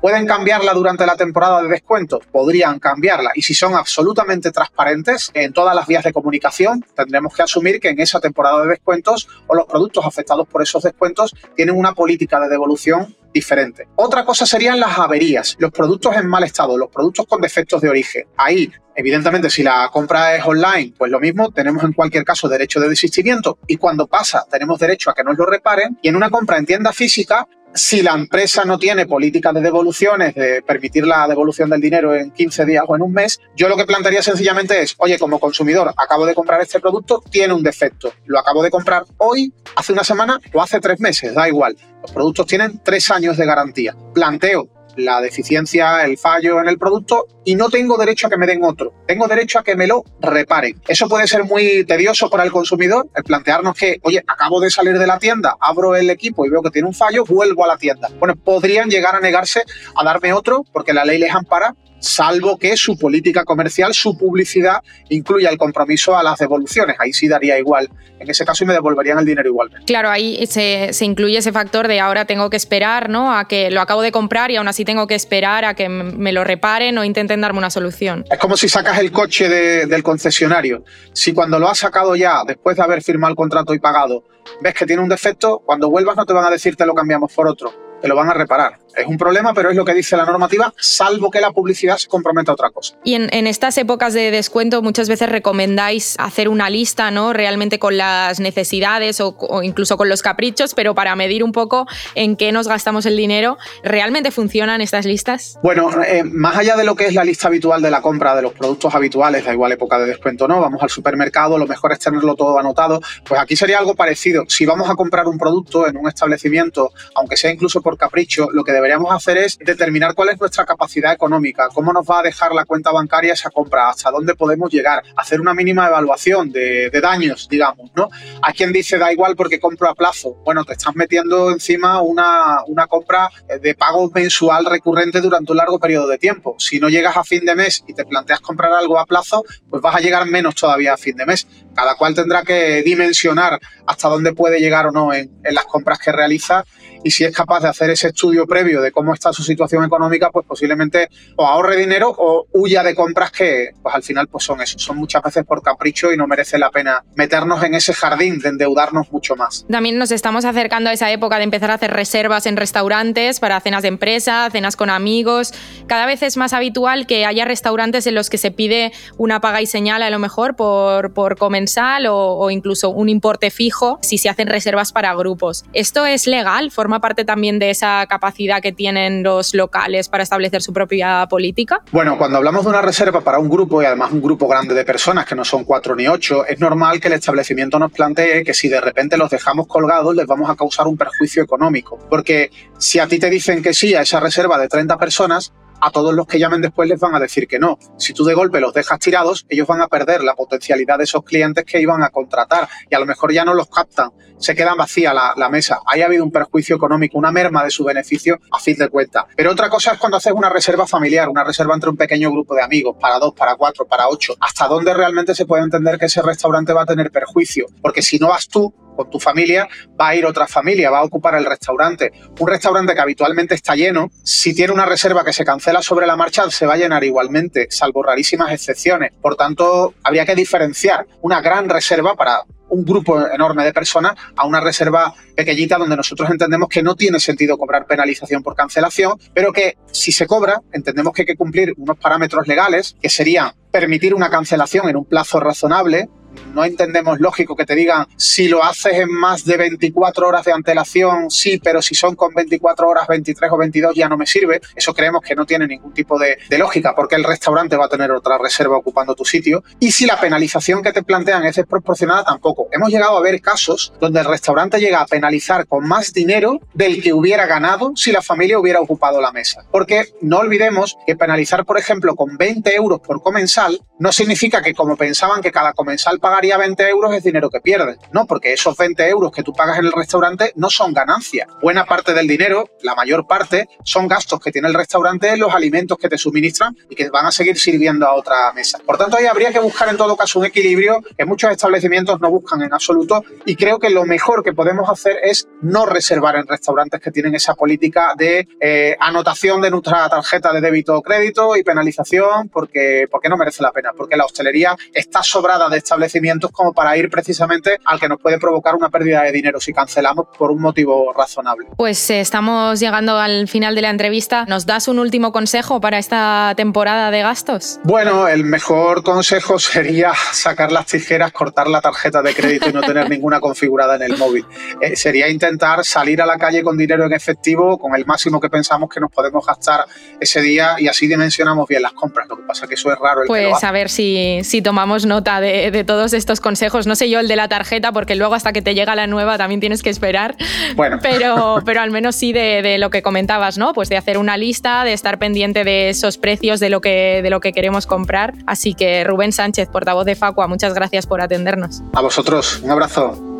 ¿Pueden 0.00 0.26
cambiarla 0.26 0.74
durante 0.74 1.06
la 1.06 1.16
temporada 1.16 1.62
de 1.62 1.68
descuentos? 1.68 2.26
Podrían 2.30 2.78
cambiarla. 2.78 3.30
Y 3.34 3.42
si 3.42 3.54
son 3.54 3.74
absolutamente 3.74 4.50
transparentes 4.50 5.30
en 5.32 5.52
todas 5.52 5.74
las 5.74 5.86
vías 5.86 6.04
de 6.04 6.12
comunicación, 6.12 6.84
tendremos 6.94 7.34
que 7.34 7.42
asumir 7.42 7.80
que 7.80 7.88
en 7.88 8.00
esa 8.00 8.20
temporada 8.20 8.62
de 8.62 8.68
descuentos 8.68 9.28
o 9.46 9.54
los 9.54 9.64
productos 9.66 10.04
afectados 10.04 10.46
por 10.46 10.62
esos 10.62 10.82
descuentos 10.82 11.34
tienen 11.56 11.76
una 11.76 11.94
política 11.94 12.38
de 12.40 12.48
devolución 12.48 13.16
diferente. 13.32 13.88
Otra 13.96 14.24
cosa 14.24 14.46
serían 14.46 14.78
las 14.78 14.98
averías, 14.98 15.56
los 15.58 15.70
productos 15.70 16.14
en 16.16 16.26
mal 16.26 16.44
estado, 16.44 16.76
los 16.76 16.90
productos 16.90 17.26
con 17.26 17.40
defectos 17.40 17.80
de 17.80 17.88
origen. 17.88 18.26
Ahí, 18.36 18.70
evidentemente, 18.94 19.50
si 19.50 19.62
la 19.62 19.88
compra 19.92 20.36
es 20.36 20.44
online, 20.44 20.92
pues 20.96 21.10
lo 21.10 21.18
mismo, 21.18 21.50
tenemos 21.50 21.82
en 21.82 21.92
cualquier 21.92 22.24
caso 22.24 22.48
derecho 22.48 22.78
de 22.78 22.88
desistimiento 22.88 23.58
y 23.66 23.76
cuando 23.76 24.06
pasa 24.06 24.44
tenemos 24.50 24.78
derecho 24.78 25.10
a 25.10 25.14
que 25.14 25.24
nos 25.24 25.36
lo 25.36 25.46
reparen. 25.46 25.98
Y 26.00 26.08
en 26.08 26.16
una 26.16 26.30
compra 26.30 26.58
en 26.58 26.66
tienda 26.66 26.92
física, 26.92 27.48
si 27.74 28.02
la 28.02 28.12
empresa 28.12 28.64
no 28.64 28.78
tiene 28.78 29.06
política 29.06 29.52
de 29.52 29.60
devoluciones, 29.60 30.34
de 30.34 30.62
permitir 30.62 31.06
la 31.06 31.26
devolución 31.26 31.68
del 31.68 31.80
dinero 31.80 32.14
en 32.14 32.30
15 32.30 32.64
días 32.64 32.84
o 32.86 32.94
en 32.94 33.02
un 33.02 33.12
mes, 33.12 33.40
yo 33.56 33.68
lo 33.68 33.76
que 33.76 33.84
plantearía 33.84 34.22
sencillamente 34.22 34.80
es, 34.80 34.94
oye, 34.98 35.18
como 35.18 35.40
consumidor, 35.40 35.92
acabo 35.96 36.24
de 36.24 36.34
comprar 36.34 36.60
este 36.60 36.80
producto, 36.80 37.22
tiene 37.30 37.52
un 37.52 37.62
defecto. 37.62 38.12
Lo 38.26 38.38
acabo 38.38 38.62
de 38.62 38.70
comprar 38.70 39.04
hoy, 39.18 39.52
hace 39.74 39.92
una 39.92 40.04
semana 40.04 40.40
o 40.52 40.62
hace 40.62 40.80
tres 40.80 41.00
meses, 41.00 41.34
da 41.34 41.48
igual. 41.48 41.76
Los 42.00 42.12
productos 42.12 42.46
tienen 42.46 42.80
tres 42.84 43.10
años 43.10 43.36
de 43.36 43.46
garantía. 43.46 43.96
Planteo 44.14 44.68
la 44.96 45.20
deficiencia, 45.20 46.04
el 46.04 46.18
fallo 46.18 46.60
en 46.60 46.68
el 46.68 46.78
producto 46.78 47.26
y 47.44 47.54
no 47.56 47.68
tengo 47.68 47.96
derecho 47.96 48.26
a 48.26 48.30
que 48.30 48.38
me 48.38 48.46
den 48.46 48.64
otro. 48.64 48.92
Tengo 49.06 49.26
derecho 49.26 49.58
a 49.58 49.64
que 49.64 49.76
me 49.76 49.86
lo 49.86 50.04
reparen. 50.20 50.80
Eso 50.88 51.08
puede 51.08 51.26
ser 51.26 51.44
muy 51.44 51.84
tedioso 51.84 52.30
para 52.30 52.44
el 52.44 52.52
consumidor, 52.52 53.08
el 53.14 53.24
plantearnos 53.24 53.76
que, 53.76 53.98
oye, 54.02 54.22
acabo 54.26 54.60
de 54.60 54.70
salir 54.70 54.98
de 54.98 55.06
la 55.06 55.18
tienda, 55.18 55.56
abro 55.60 55.94
el 55.96 56.10
equipo 56.10 56.46
y 56.46 56.50
veo 56.50 56.62
que 56.62 56.70
tiene 56.70 56.88
un 56.88 56.94
fallo, 56.94 57.24
vuelvo 57.24 57.64
a 57.64 57.68
la 57.68 57.76
tienda. 57.76 58.08
Bueno, 58.18 58.34
podrían 58.36 58.88
llegar 58.88 59.14
a 59.14 59.20
negarse 59.20 59.62
a 59.96 60.04
darme 60.04 60.32
otro 60.32 60.64
porque 60.72 60.92
la 60.92 61.04
ley 61.04 61.18
les 61.18 61.34
ampara 61.34 61.74
salvo 62.04 62.58
que 62.58 62.76
su 62.76 62.96
política 62.98 63.44
comercial, 63.44 63.94
su 63.94 64.16
publicidad, 64.16 64.82
incluya 65.08 65.50
el 65.50 65.58
compromiso 65.58 66.16
a 66.16 66.22
las 66.22 66.38
devoluciones. 66.38 66.96
Ahí 66.98 67.12
sí 67.12 67.28
daría 67.28 67.58
igual. 67.58 67.88
En 68.18 68.30
ese 68.30 68.44
caso 68.44 68.64
me 68.64 68.72
devolverían 68.72 69.18
el 69.18 69.24
dinero 69.24 69.48
igualmente. 69.48 69.86
Claro, 69.86 70.10
ahí 70.10 70.46
se, 70.46 70.92
se, 70.92 71.04
incluye 71.04 71.38
ese 71.38 71.52
factor 71.52 71.88
de 71.88 72.00
ahora 72.00 72.24
tengo 72.24 72.50
que 72.50 72.56
esperar, 72.56 73.08
¿no? 73.08 73.36
A 73.36 73.48
que 73.48 73.70
lo 73.70 73.80
acabo 73.80 74.02
de 74.02 74.12
comprar 74.12 74.50
y 74.50 74.56
aún 74.56 74.68
así 74.68 74.84
tengo 74.84 75.06
que 75.06 75.14
esperar 75.14 75.64
a 75.64 75.74
que 75.74 75.88
me 75.88 76.32
lo 76.32 76.44
reparen 76.44 76.96
o 76.98 77.04
intenten 77.04 77.40
darme 77.40 77.58
una 77.58 77.70
solución. 77.70 78.24
Es 78.30 78.38
como 78.38 78.56
si 78.56 78.68
sacas 78.68 78.98
el 78.98 79.10
coche 79.10 79.48
de, 79.48 79.86
del 79.86 80.02
concesionario. 80.02 80.84
Si 81.12 81.32
cuando 81.32 81.58
lo 81.58 81.68
has 81.68 81.78
sacado 81.78 82.16
ya, 82.16 82.42
después 82.46 82.76
de 82.76 82.82
haber 82.82 83.02
firmado 83.02 83.30
el 83.30 83.36
contrato 83.36 83.74
y 83.74 83.78
pagado, 83.78 84.24
ves 84.60 84.74
que 84.74 84.86
tiene 84.86 85.02
un 85.02 85.08
defecto, 85.08 85.62
cuando 85.64 85.90
vuelvas 85.90 86.16
no 86.16 86.26
te 86.26 86.32
van 86.32 86.44
a 86.44 86.50
decir 86.50 86.76
te 86.76 86.86
lo 86.86 86.94
cambiamos 86.94 87.32
por 87.32 87.48
otro 87.48 87.84
te 88.04 88.08
lo 88.08 88.16
van 88.16 88.28
a 88.28 88.34
reparar. 88.34 88.83
Es 88.96 89.06
un 89.06 89.18
problema, 89.18 89.54
pero 89.54 89.70
es 89.70 89.76
lo 89.76 89.84
que 89.84 89.94
dice 89.94 90.16
la 90.16 90.24
normativa, 90.24 90.72
salvo 90.76 91.30
que 91.30 91.40
la 91.40 91.52
publicidad 91.52 91.96
se 91.96 92.08
comprometa 92.08 92.52
a 92.52 92.54
otra 92.54 92.70
cosa. 92.70 92.94
Y 93.04 93.14
en, 93.14 93.28
en, 93.32 93.46
estas 93.46 93.76
épocas 93.78 94.14
de 94.14 94.30
descuento 94.30 94.82
muchas 94.82 95.08
veces 95.08 95.28
recomendáis 95.28 96.16
hacer 96.18 96.48
una 96.48 96.70
lista, 96.70 97.10
¿no? 97.10 97.32
Realmente 97.32 97.78
con 97.78 97.96
las 97.96 98.40
necesidades 98.40 99.20
o, 99.20 99.36
o, 99.38 99.62
incluso 99.62 99.96
con 99.96 100.08
los 100.08 100.22
caprichos, 100.22 100.74
pero 100.74 100.94
para 100.94 101.16
medir 101.16 101.42
un 101.44 101.52
poco 101.52 101.86
en 102.14 102.36
qué 102.36 102.52
nos 102.52 102.68
gastamos 102.68 103.06
el 103.06 103.16
dinero. 103.16 103.58
¿Realmente 103.82 104.30
funcionan 104.30 104.80
estas 104.80 105.06
listas? 105.06 105.58
Bueno, 105.62 105.90
eh, 106.02 106.22
más 106.24 106.56
allá 106.56 106.76
de 106.76 106.84
lo 106.84 106.94
que 106.94 107.06
es 107.06 107.14
la 107.14 107.24
lista 107.24 107.48
habitual 107.48 107.82
de 107.82 107.90
la 107.90 108.00
compra 108.00 108.34
de 108.36 108.42
los 108.42 108.52
productos 108.52 108.94
habituales, 108.94 109.44
da 109.44 109.52
igual 109.52 109.72
época 109.72 109.98
de 109.98 110.06
descuento 110.06 110.46
no, 110.48 110.60
vamos 110.60 110.82
al 110.82 110.90
supermercado, 110.90 111.58
lo 111.58 111.66
mejor 111.66 111.92
es 111.92 111.98
tenerlo 111.98 112.34
todo 112.34 112.58
anotado, 112.58 113.00
pues 113.24 113.40
aquí 113.40 113.56
sería 113.56 113.78
algo 113.78 113.94
parecido. 113.94 114.44
Si 114.48 114.66
vamos 114.66 114.88
a 114.90 114.94
comprar 114.94 115.26
un 115.26 115.38
producto 115.38 115.86
en 115.86 115.96
un 115.96 116.08
establecimiento, 116.08 116.92
aunque 117.14 117.36
sea 117.36 117.50
incluso 117.50 117.80
por 117.80 117.96
capricho, 117.96 118.48
lo 118.52 118.64
que 118.64 118.72
deberíamos 118.84 119.14
hacer 119.14 119.38
es 119.38 119.56
determinar 119.58 120.14
cuál 120.14 120.28
es 120.28 120.38
nuestra 120.38 120.66
capacidad 120.66 121.10
económica, 121.10 121.68
cómo 121.72 121.90
nos 121.90 122.06
va 122.06 122.20
a 122.20 122.22
dejar 122.22 122.52
la 122.52 122.66
cuenta 122.66 122.92
bancaria 122.92 123.32
esa 123.32 123.48
compra, 123.48 123.88
hasta 123.88 124.10
dónde 124.10 124.34
podemos 124.34 124.70
llegar, 124.70 125.02
hacer 125.16 125.40
una 125.40 125.54
mínima 125.54 125.86
evaluación 125.86 126.52
de, 126.52 126.90
daños, 127.02 127.48
digamos, 127.50 127.90
¿no? 127.96 128.08
Hay 128.42 128.52
quien 128.52 128.72
dice 128.72 128.98
da 128.98 129.12
igual 129.12 129.36
porque 129.36 129.58
compro 129.58 129.88
a 129.88 129.94
plazo. 129.94 130.34
Bueno, 130.44 130.64
te 130.64 130.74
estás 130.74 130.94
metiendo 130.94 131.50
encima 131.50 132.02
una, 132.02 132.62
una 132.66 132.86
compra 132.86 133.30
de 133.60 133.74
pago 133.74 134.10
mensual 134.14 134.66
recurrente 134.66 135.20
durante 135.20 135.52
un 135.52 135.58
largo 135.58 135.78
periodo 135.78 136.06
de 136.06 136.18
tiempo. 136.18 136.56
Si 136.58 136.78
no 136.78 136.88
llegas 136.88 137.16
a 137.16 137.24
fin 137.24 137.44
de 137.44 137.54
mes 137.54 137.82
y 137.86 137.94
te 137.94 138.04
planteas 138.04 138.40
comprar 138.40 138.72
algo 138.72 138.98
a 138.98 139.06
plazo, 139.06 139.44
pues 139.68 139.82
vas 139.82 139.96
a 139.96 140.00
llegar 140.00 140.26
menos 140.26 140.54
todavía 140.54 140.94
a 140.94 140.96
fin 140.96 141.16
de 141.16 141.26
mes. 141.26 141.46
Cada 141.74 141.96
cual 141.96 142.14
tendrá 142.14 142.42
que 142.42 142.82
dimensionar 142.82 143.58
hasta 143.86 144.08
dónde 144.08 144.32
puede 144.32 144.60
llegar 144.60 144.86
o 144.86 144.92
no 144.92 145.12
en, 145.12 145.30
en 145.42 145.54
las 145.54 145.64
compras 145.64 145.98
que 145.98 146.12
realiza 146.12 146.64
y 147.04 147.10
si 147.10 147.22
es 147.22 147.36
capaz 147.36 147.60
de 147.60 147.68
hacer 147.68 147.90
ese 147.90 148.08
estudio 148.08 148.46
previo 148.46 148.80
de 148.80 148.90
cómo 148.90 149.12
está 149.12 149.32
su 149.32 149.42
situación 149.42 149.84
económica, 149.84 150.30
pues 150.30 150.46
posiblemente 150.46 151.08
o 151.36 151.46
ahorre 151.46 151.76
dinero 151.76 152.12
o 152.16 152.46
huya 152.52 152.82
de 152.82 152.94
compras 152.94 153.30
que 153.30 153.70
pues 153.82 153.94
al 153.94 154.02
final 154.02 154.26
pues 154.26 154.44
son 154.44 154.62
eso, 154.62 154.78
son 154.78 154.96
muchas 154.96 155.22
veces 155.22 155.44
por 155.44 155.62
capricho 155.62 156.12
y 156.12 156.16
no 156.16 156.26
merece 156.26 156.58
la 156.58 156.70
pena 156.70 157.04
meternos 157.14 157.62
en 157.62 157.74
ese 157.74 157.92
jardín 157.92 158.38
de 158.40 158.48
endeudarnos 158.48 159.12
mucho 159.12 159.36
más. 159.36 159.66
También 159.70 159.98
nos 159.98 160.10
estamos 160.10 160.46
acercando 160.46 160.88
a 160.88 160.94
esa 160.94 161.10
época 161.12 161.36
de 161.36 161.44
empezar 161.44 161.70
a 161.70 161.74
hacer 161.74 161.92
reservas 161.92 162.46
en 162.46 162.56
restaurantes 162.56 163.38
para 163.38 163.60
cenas 163.60 163.82
de 163.82 163.88
empresa, 163.88 164.48
cenas 164.50 164.74
con 164.74 164.88
amigos. 164.88 165.52
Cada 165.86 166.06
vez 166.06 166.22
es 166.22 166.38
más 166.38 166.54
habitual 166.54 167.06
que 167.06 167.26
haya 167.26 167.44
restaurantes 167.44 168.06
en 168.06 168.14
los 168.14 168.30
que 168.30 168.38
se 168.38 168.50
pide 168.50 168.92
una 169.18 169.40
paga 169.40 169.60
y 169.60 169.66
señal 169.66 170.02
a 170.02 170.08
lo 170.08 170.18
mejor 170.18 170.56
por, 170.56 171.12
por 171.12 171.36
comensal 171.36 172.06
o, 172.06 172.36
o 172.36 172.50
incluso 172.50 172.88
un 172.88 173.10
importe 173.10 173.50
fijo 173.50 173.98
si 174.00 174.16
se 174.16 174.30
hacen 174.30 174.48
reservas 174.48 174.92
para 174.92 175.14
grupos. 175.14 175.64
¿Esto 175.74 176.06
es 176.06 176.26
legal? 176.26 176.70
¿Forma 176.70 176.93
parte 177.00 177.24
también 177.24 177.58
de 177.58 177.70
esa 177.70 178.06
capacidad 178.06 178.60
que 178.60 178.72
tienen 178.72 179.22
los 179.22 179.54
locales 179.54 180.08
para 180.08 180.22
establecer 180.22 180.62
su 180.62 180.72
propia 180.72 181.26
política? 181.28 181.82
Bueno, 181.92 182.18
cuando 182.18 182.38
hablamos 182.38 182.64
de 182.64 182.70
una 182.70 182.82
reserva 182.82 183.20
para 183.20 183.38
un 183.38 183.48
grupo 183.48 183.82
y 183.82 183.86
además 183.86 184.12
un 184.12 184.22
grupo 184.22 184.48
grande 184.48 184.74
de 184.74 184.84
personas 184.84 185.26
que 185.26 185.34
no 185.34 185.44
son 185.44 185.64
cuatro 185.64 185.94
ni 185.96 186.06
ocho, 186.06 186.46
es 186.46 186.60
normal 186.60 187.00
que 187.00 187.08
el 187.08 187.14
establecimiento 187.14 187.78
nos 187.78 187.92
plantee 187.92 188.44
que 188.44 188.54
si 188.54 188.68
de 188.68 188.80
repente 188.80 189.16
los 189.16 189.30
dejamos 189.30 189.66
colgados 189.66 190.14
les 190.14 190.26
vamos 190.26 190.50
a 190.50 190.56
causar 190.56 190.86
un 190.86 190.96
perjuicio 190.96 191.42
económico. 191.42 191.98
Porque 192.08 192.50
si 192.78 192.98
a 192.98 193.06
ti 193.06 193.18
te 193.18 193.30
dicen 193.30 193.62
que 193.62 193.74
sí 193.74 193.94
a 193.94 194.02
esa 194.02 194.20
reserva 194.20 194.58
de 194.58 194.68
30 194.68 194.96
personas, 194.98 195.52
a 195.84 195.90
todos 195.90 196.14
los 196.14 196.26
que 196.26 196.38
llamen 196.38 196.62
después 196.62 196.88
les 196.88 196.98
van 196.98 197.14
a 197.14 197.20
decir 197.20 197.46
que 197.46 197.58
no. 197.58 197.78
Si 197.98 198.14
tú 198.14 198.24
de 198.24 198.32
golpe 198.32 198.58
los 198.58 198.72
dejas 198.72 198.98
tirados, 198.98 199.44
ellos 199.50 199.66
van 199.66 199.82
a 199.82 199.88
perder 199.88 200.24
la 200.24 200.34
potencialidad 200.34 200.96
de 200.96 201.04
esos 201.04 201.22
clientes 201.24 201.64
que 201.66 201.78
iban 201.78 202.02
a 202.02 202.08
contratar 202.08 202.66
y 202.90 202.94
a 202.94 202.98
lo 202.98 203.04
mejor 203.04 203.32
ya 203.32 203.44
no 203.44 203.52
los 203.52 203.68
captan, 203.68 204.10
se 204.38 204.54
quedan 204.54 204.78
vacía 204.78 205.12
la, 205.12 205.48
mesa. 205.50 205.80
Ahí 205.86 206.00
ha 206.00 206.06
habido 206.06 206.24
un 206.24 206.32
perjuicio 206.32 206.76
económico, 206.76 207.18
una 207.18 207.30
merma 207.30 207.62
de 207.62 207.70
su 207.70 207.84
beneficio 207.84 208.38
a 208.50 208.58
fin 208.58 208.76
de 208.78 208.88
cuentas. 208.88 209.24
Pero 209.36 209.52
otra 209.52 209.68
cosa 209.68 209.92
es 209.92 209.98
cuando 209.98 210.16
haces 210.16 210.32
una 210.32 210.48
reserva 210.48 210.86
familiar, 210.86 211.28
una 211.28 211.44
reserva 211.44 211.74
entre 211.74 211.90
un 211.90 211.96
pequeño 211.96 212.30
grupo 212.30 212.54
de 212.54 212.62
amigos, 212.62 212.96
para 212.98 213.18
dos, 213.18 213.34
para 213.34 213.56
cuatro, 213.56 213.86
para 213.86 214.08
ocho. 214.08 214.34
¿Hasta 214.40 214.66
dónde 214.66 214.94
realmente 214.94 215.34
se 215.34 215.44
puede 215.44 215.64
entender 215.64 215.98
que 215.98 216.06
ese 216.06 216.22
restaurante 216.22 216.72
va 216.72 216.82
a 216.82 216.86
tener 216.86 217.10
perjuicio? 217.10 217.66
Porque 217.82 218.00
si 218.00 218.18
no 218.18 218.28
vas 218.28 218.48
tú, 218.48 218.74
con 218.94 219.10
tu 219.10 219.18
familia, 219.20 219.68
va 220.00 220.08
a 220.08 220.16
ir 220.16 220.26
otra 220.26 220.46
familia, 220.46 220.90
va 220.90 221.00
a 221.00 221.04
ocupar 221.04 221.34
el 221.34 221.44
restaurante. 221.44 222.12
Un 222.38 222.48
restaurante 222.48 222.94
que 222.94 223.00
habitualmente 223.00 223.54
está 223.54 223.74
lleno, 223.74 224.10
si 224.22 224.54
tiene 224.54 224.72
una 224.72 224.86
reserva 224.86 225.24
que 225.24 225.32
se 225.32 225.44
cancela 225.44 225.82
sobre 225.82 226.06
la 226.06 226.16
marcha, 226.16 226.50
se 226.50 226.66
va 226.66 226.74
a 226.74 226.76
llenar 226.76 227.04
igualmente, 227.04 227.68
salvo 227.70 228.02
rarísimas 228.02 228.52
excepciones. 228.52 229.12
Por 229.20 229.36
tanto, 229.36 229.94
habría 230.02 230.24
que 230.26 230.34
diferenciar 230.34 231.06
una 231.22 231.40
gran 231.40 231.68
reserva 231.68 232.14
para 232.14 232.42
un 232.68 232.84
grupo 232.84 233.26
enorme 233.28 233.64
de 233.64 233.72
personas 233.72 234.14
a 234.36 234.46
una 234.46 234.60
reserva 234.60 235.14
pequeñita 235.36 235.78
donde 235.78 235.96
nosotros 235.96 236.30
entendemos 236.30 236.68
que 236.68 236.82
no 236.82 236.96
tiene 236.96 237.20
sentido 237.20 237.56
cobrar 237.56 237.86
penalización 237.86 238.42
por 238.42 238.54
cancelación, 238.54 239.18
pero 239.32 239.52
que 239.52 239.76
si 239.92 240.12
se 240.12 240.26
cobra, 240.26 240.60
entendemos 240.72 241.12
que 241.12 241.22
hay 241.22 241.26
que 241.26 241.36
cumplir 241.36 241.72
unos 241.76 241.98
parámetros 241.98 242.46
legales, 242.46 242.96
que 243.00 243.08
serían 243.08 243.52
permitir 243.70 244.14
una 244.14 244.30
cancelación 244.30 244.88
en 244.88 244.96
un 244.96 245.04
plazo 245.04 245.40
razonable, 245.40 246.08
no 246.54 246.64
entendemos 246.64 247.20
lógico 247.20 247.56
que 247.56 247.66
te 247.66 247.74
digan 247.74 248.06
si 248.16 248.48
lo 248.48 248.62
haces 248.62 248.94
en 248.94 249.10
más 249.12 249.44
de 249.44 249.56
24 249.56 250.28
horas 250.28 250.44
de 250.44 250.52
antelación, 250.52 251.30
sí, 251.30 251.60
pero 251.62 251.82
si 251.82 251.94
son 251.94 252.14
con 252.14 252.32
24 252.34 252.88
horas, 252.88 253.06
23 253.08 253.50
o 253.50 253.56
22 253.56 253.94
ya 253.94 254.08
no 254.08 254.16
me 254.16 254.26
sirve. 254.26 254.60
Eso 254.74 254.94
creemos 254.94 255.22
que 255.22 255.34
no 255.34 255.46
tiene 255.46 255.66
ningún 255.66 255.92
tipo 255.92 256.18
de, 256.18 256.38
lógica 256.58 256.94
porque 256.94 257.16
el 257.16 257.24
restaurante 257.24 257.76
va 257.76 257.86
a 257.86 257.88
tener 257.88 258.12
otra 258.12 258.38
reserva 258.38 258.76
ocupando 258.76 259.14
tu 259.14 259.24
sitio. 259.24 259.64
Y 259.80 259.90
si 259.90 260.06
la 260.06 260.20
penalización 260.20 260.82
que 260.82 260.92
te 260.92 261.02
plantean 261.02 261.44
es 261.44 261.56
desproporcionada, 261.56 262.24
tampoco. 262.24 262.68
Hemos 262.70 262.90
llegado 262.90 263.16
a 263.16 263.20
ver 263.20 263.40
casos 263.40 263.92
donde 264.00 264.20
el 264.20 264.26
restaurante 264.26 264.78
llega 264.78 265.00
a 265.00 265.06
penalizar 265.06 265.66
con 265.66 265.86
más 265.86 266.12
dinero 266.12 266.60
del 266.74 267.02
que 267.02 267.12
hubiera 267.12 267.46
ganado 267.46 267.92
si 267.96 268.12
la 268.12 268.22
familia 268.22 268.58
hubiera 268.58 268.80
ocupado 268.80 269.20
la 269.20 269.32
mesa. 269.32 269.64
Porque 269.70 270.14
no 270.20 270.38
olvidemos 270.38 270.96
que 271.06 271.16
penalizar, 271.16 271.64
por 271.64 271.78
ejemplo, 271.78 272.14
con 272.14 272.36
20 272.36 272.74
euros 272.74 273.00
por 273.00 273.22
comensal 273.22 273.80
no 273.98 274.12
significa 274.12 274.62
que 274.62 274.74
como 274.74 274.96
pensaban 274.96 275.40
que 275.40 275.52
cada 275.52 275.72
comensal 275.72 276.18
pagaría 276.24 276.56
20 276.56 276.88
euros 276.88 277.14
es 277.14 277.22
dinero 277.22 277.50
que 277.50 277.60
pierdes. 277.60 277.98
No, 278.10 278.24
porque 278.24 278.54
esos 278.54 278.74
20 278.78 279.06
euros 279.10 279.30
que 279.30 279.42
tú 279.42 279.52
pagas 279.52 279.78
en 279.78 279.84
el 279.84 279.92
restaurante 279.92 280.54
no 280.56 280.70
son 280.70 280.94
ganancia. 280.94 281.46
Buena 281.60 281.84
parte 281.84 282.14
del 282.14 282.26
dinero, 282.26 282.70
la 282.80 282.94
mayor 282.94 283.26
parte, 283.26 283.68
son 283.82 284.08
gastos 284.08 284.40
que 284.40 284.50
tiene 284.50 284.68
el 284.68 284.72
restaurante 284.72 285.28
en 285.28 285.40
los 285.40 285.54
alimentos 285.54 285.98
que 285.98 286.08
te 286.08 286.16
suministran 286.16 286.74
y 286.88 286.94
que 286.94 287.10
van 287.10 287.26
a 287.26 287.30
seguir 287.30 287.58
sirviendo 287.58 288.06
a 288.06 288.14
otra 288.14 288.50
mesa. 288.54 288.78
Por 288.86 288.96
tanto, 288.96 289.18
ahí 289.18 289.26
habría 289.26 289.52
que 289.52 289.58
buscar 289.58 289.90
en 289.90 289.98
todo 289.98 290.16
caso 290.16 290.38
un 290.38 290.46
equilibrio 290.46 291.02
que 291.14 291.26
muchos 291.26 291.50
establecimientos 291.50 292.18
no 292.22 292.30
buscan 292.30 292.62
en 292.62 292.72
absoluto 292.72 293.22
y 293.44 293.54
creo 293.54 293.78
que 293.78 293.90
lo 293.90 294.06
mejor 294.06 294.42
que 294.42 294.54
podemos 294.54 294.88
hacer 294.88 295.18
es 295.22 295.46
no 295.60 295.84
reservar 295.84 296.36
en 296.36 296.46
restaurantes 296.46 297.02
que 297.02 297.10
tienen 297.10 297.34
esa 297.34 297.54
política 297.54 298.14
de 298.16 298.48
eh, 298.60 298.96
anotación 298.98 299.60
de 299.60 299.70
nuestra 299.70 300.08
tarjeta 300.08 300.54
de 300.54 300.62
débito 300.62 300.96
o 300.96 301.02
crédito 301.02 301.54
y 301.54 301.62
penalización 301.62 302.48
porque, 302.48 303.08
porque 303.10 303.28
no 303.28 303.36
merece 303.36 303.62
la 303.62 303.72
pena, 303.72 303.92
porque 303.94 304.16
la 304.16 304.24
hostelería 304.24 304.74
está 304.94 305.22
sobrada 305.22 305.68
de 305.68 305.76
establecimientos 305.76 306.13
como 306.52 306.72
para 306.72 306.96
ir 306.96 307.10
precisamente 307.10 307.78
al 307.84 308.00
que 308.00 308.08
nos 308.08 308.20
puede 308.20 308.38
provocar 308.38 308.74
una 308.74 308.88
pérdida 308.90 309.22
de 309.22 309.32
dinero 309.32 309.60
si 309.60 309.72
cancelamos 309.72 310.26
por 310.36 310.50
un 310.50 310.60
motivo 310.60 311.12
razonable. 311.12 311.66
Pues 311.76 312.10
eh, 312.10 312.20
estamos 312.20 312.80
llegando 312.80 313.18
al 313.18 313.48
final 313.48 313.74
de 313.74 313.82
la 313.82 313.90
entrevista. 313.90 314.44
¿Nos 314.46 314.66
das 314.66 314.88
un 314.88 314.98
último 314.98 315.32
consejo 315.32 315.80
para 315.80 315.98
esta 315.98 316.54
temporada 316.56 317.10
de 317.10 317.22
gastos? 317.22 317.80
Bueno, 317.84 318.28
el 318.28 318.44
mejor 318.44 319.02
consejo 319.02 319.58
sería 319.58 320.12
sacar 320.32 320.72
las 320.72 320.86
tijeras, 320.86 321.32
cortar 321.32 321.68
la 321.68 321.80
tarjeta 321.80 322.22
de 322.22 322.34
crédito 322.34 322.70
y 322.70 322.72
no 322.72 322.80
tener 322.80 323.08
ninguna 323.08 323.40
configurada 323.40 323.96
en 323.96 324.02
el 324.02 324.16
móvil. 324.16 324.44
Eh, 324.80 324.96
sería 324.96 325.28
intentar 325.28 325.84
salir 325.84 326.20
a 326.22 326.26
la 326.26 326.38
calle 326.38 326.62
con 326.62 326.76
dinero 326.76 327.04
en 327.06 327.12
efectivo, 327.12 327.78
con 327.78 327.94
el 327.94 328.06
máximo 328.06 328.40
que 328.40 328.50
pensamos 328.50 328.88
que 328.88 329.00
nos 329.00 329.10
podemos 329.10 329.44
gastar 329.46 329.84
ese 330.20 330.40
día 330.40 330.76
y 330.78 330.88
así 330.88 331.06
dimensionamos 331.06 331.68
bien 331.68 331.82
las 331.82 331.92
compras. 331.92 332.28
Lo 332.28 332.36
que 332.36 332.42
pasa 332.42 332.64
es 332.64 332.68
que 332.68 332.74
eso 332.74 332.92
es 332.92 332.98
raro. 332.98 333.22
El 333.22 333.26
pues 333.26 333.64
a 333.64 333.72
ver 333.72 333.88
si, 333.88 334.40
si 334.44 334.62
tomamos 334.62 335.06
nota 335.06 335.40
de, 335.40 335.70
de, 335.70 335.84
todos 336.04 336.12
estos 336.12 336.40
consejos. 336.42 336.86
No 336.86 336.96
sé 336.96 337.08
yo 337.08 337.18
el 337.18 337.28
de 337.28 337.36
la 337.36 337.48
tarjeta, 337.48 337.90
porque 337.90 338.14
luego 338.14 338.34
hasta 338.34 338.52
que 338.52 338.60
te 338.60 338.74
llega 338.74 338.94
la 338.94 339.06
nueva 339.06 339.38
también 339.38 339.60
tienes 339.60 339.82
que 339.82 339.88
esperar. 339.88 340.36
Bueno. 340.76 340.98
Pero, 341.00 341.62
pero 341.64 341.80
al 341.80 341.90
menos 341.90 342.14
sí 342.14 342.34
de, 342.34 342.60
de 342.60 342.76
lo 342.76 342.90
que 342.90 343.00
comentabas, 343.00 343.56
¿no? 343.56 343.72
Pues 343.72 343.88
de 343.88 343.96
hacer 343.96 344.18
una 344.18 344.36
lista, 344.36 344.84
de 344.84 344.92
estar 344.92 345.18
pendiente 345.18 345.64
de 345.64 345.88
esos 345.88 346.18
precios, 346.18 346.60
de 346.60 346.68
lo 346.68 346.82
que, 346.82 347.20
de 347.22 347.30
lo 347.30 347.40
que 347.40 347.54
queremos 347.54 347.86
comprar. 347.86 348.34
Así 348.46 348.74
que 348.74 349.02
Rubén 349.04 349.32
Sánchez, 349.32 349.68
portavoz 349.68 350.04
de 350.04 350.14
Facua, 350.14 350.46
muchas 350.46 350.74
gracias 350.74 351.06
por 351.06 351.22
atendernos. 351.22 351.82
A 351.94 352.02
vosotros, 352.02 352.60
un 352.62 352.70
abrazo. 352.70 353.33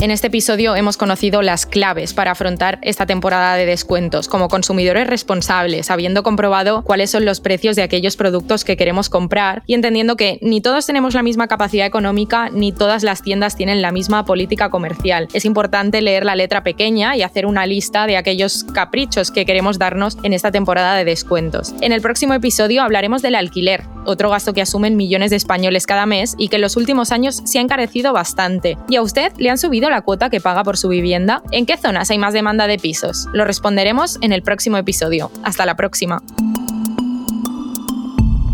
En 0.00 0.10
este 0.10 0.28
episodio 0.28 0.76
hemos 0.76 0.96
conocido 0.96 1.42
las 1.42 1.66
claves 1.66 2.14
para 2.14 2.30
afrontar 2.30 2.78
esta 2.80 3.04
temporada 3.04 3.56
de 3.56 3.66
descuentos 3.66 4.28
como 4.28 4.48
consumidores 4.48 5.06
responsables, 5.06 5.90
habiendo 5.90 6.22
comprobado 6.22 6.82
cuáles 6.84 7.10
son 7.10 7.26
los 7.26 7.40
precios 7.40 7.76
de 7.76 7.82
aquellos 7.82 8.16
productos 8.16 8.64
que 8.64 8.78
queremos 8.78 9.10
comprar 9.10 9.62
y 9.66 9.74
entendiendo 9.74 10.16
que 10.16 10.38
ni 10.40 10.62
todos 10.62 10.86
tenemos 10.86 11.12
la 11.12 11.22
misma 11.22 11.48
capacidad 11.48 11.86
económica 11.86 12.48
ni 12.48 12.72
todas 12.72 13.02
las 13.02 13.20
tiendas 13.20 13.56
tienen 13.56 13.82
la 13.82 13.92
misma 13.92 14.24
política 14.24 14.70
comercial. 14.70 15.28
Es 15.34 15.44
importante 15.44 16.00
leer 16.00 16.24
la 16.24 16.34
letra 16.34 16.62
pequeña 16.62 17.14
y 17.14 17.20
hacer 17.20 17.44
una 17.44 17.66
lista 17.66 18.06
de 18.06 18.16
aquellos 18.16 18.64
caprichos 18.64 19.30
que 19.30 19.44
queremos 19.44 19.78
darnos 19.78 20.16
en 20.22 20.32
esta 20.32 20.50
temporada 20.50 20.96
de 20.96 21.04
descuentos. 21.04 21.74
En 21.82 21.92
el 21.92 22.00
próximo 22.00 22.32
episodio 22.32 22.82
hablaremos 22.82 23.20
del 23.20 23.34
alquiler, 23.34 23.84
otro 24.04 24.30
gasto 24.30 24.52
que 24.52 24.62
asumen 24.62 24.96
millones 24.96 25.30
de 25.30 25.36
españoles 25.36 25.86
cada 25.86 26.06
mes 26.06 26.34
y 26.38 26.48
que 26.48 26.56
en 26.56 26.62
los 26.62 26.76
últimos 26.76 27.12
años 27.12 27.42
se 27.44 27.58
ha 27.58 27.62
encarecido 27.62 28.12
bastante. 28.12 28.78
¿Y 28.88 28.96
a 28.96 29.02
usted 29.02 29.32
le 29.38 29.50
han 29.50 29.58
subido 29.58 29.90
la 29.90 30.02
cuota 30.02 30.30
que 30.30 30.40
paga 30.40 30.64
por 30.64 30.76
su 30.76 30.88
vivienda? 30.88 31.42
¿En 31.50 31.66
qué 31.66 31.76
zonas 31.76 32.10
hay 32.10 32.18
más 32.18 32.32
demanda 32.32 32.66
de 32.66 32.78
pisos? 32.78 33.26
Lo 33.32 33.44
responderemos 33.44 34.18
en 34.20 34.32
el 34.32 34.42
próximo 34.42 34.76
episodio. 34.76 35.30
Hasta 35.42 35.66
la 35.66 35.76
próxima. 35.76 36.22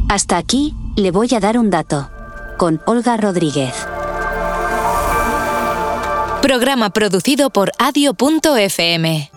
Hasta 0.09 0.37
aquí, 0.37 0.75
le 0.97 1.11
voy 1.11 1.29
a 1.35 1.41
dar 1.41 1.59
un 1.59 1.71
dato. 1.71 2.09
Con 2.57 2.81
Olga 2.87 3.17
Rodríguez. 3.17 3.75
Programa 6.43 6.91
producido 6.91 7.51
por 7.51 7.73
adio.fm. 7.79 9.36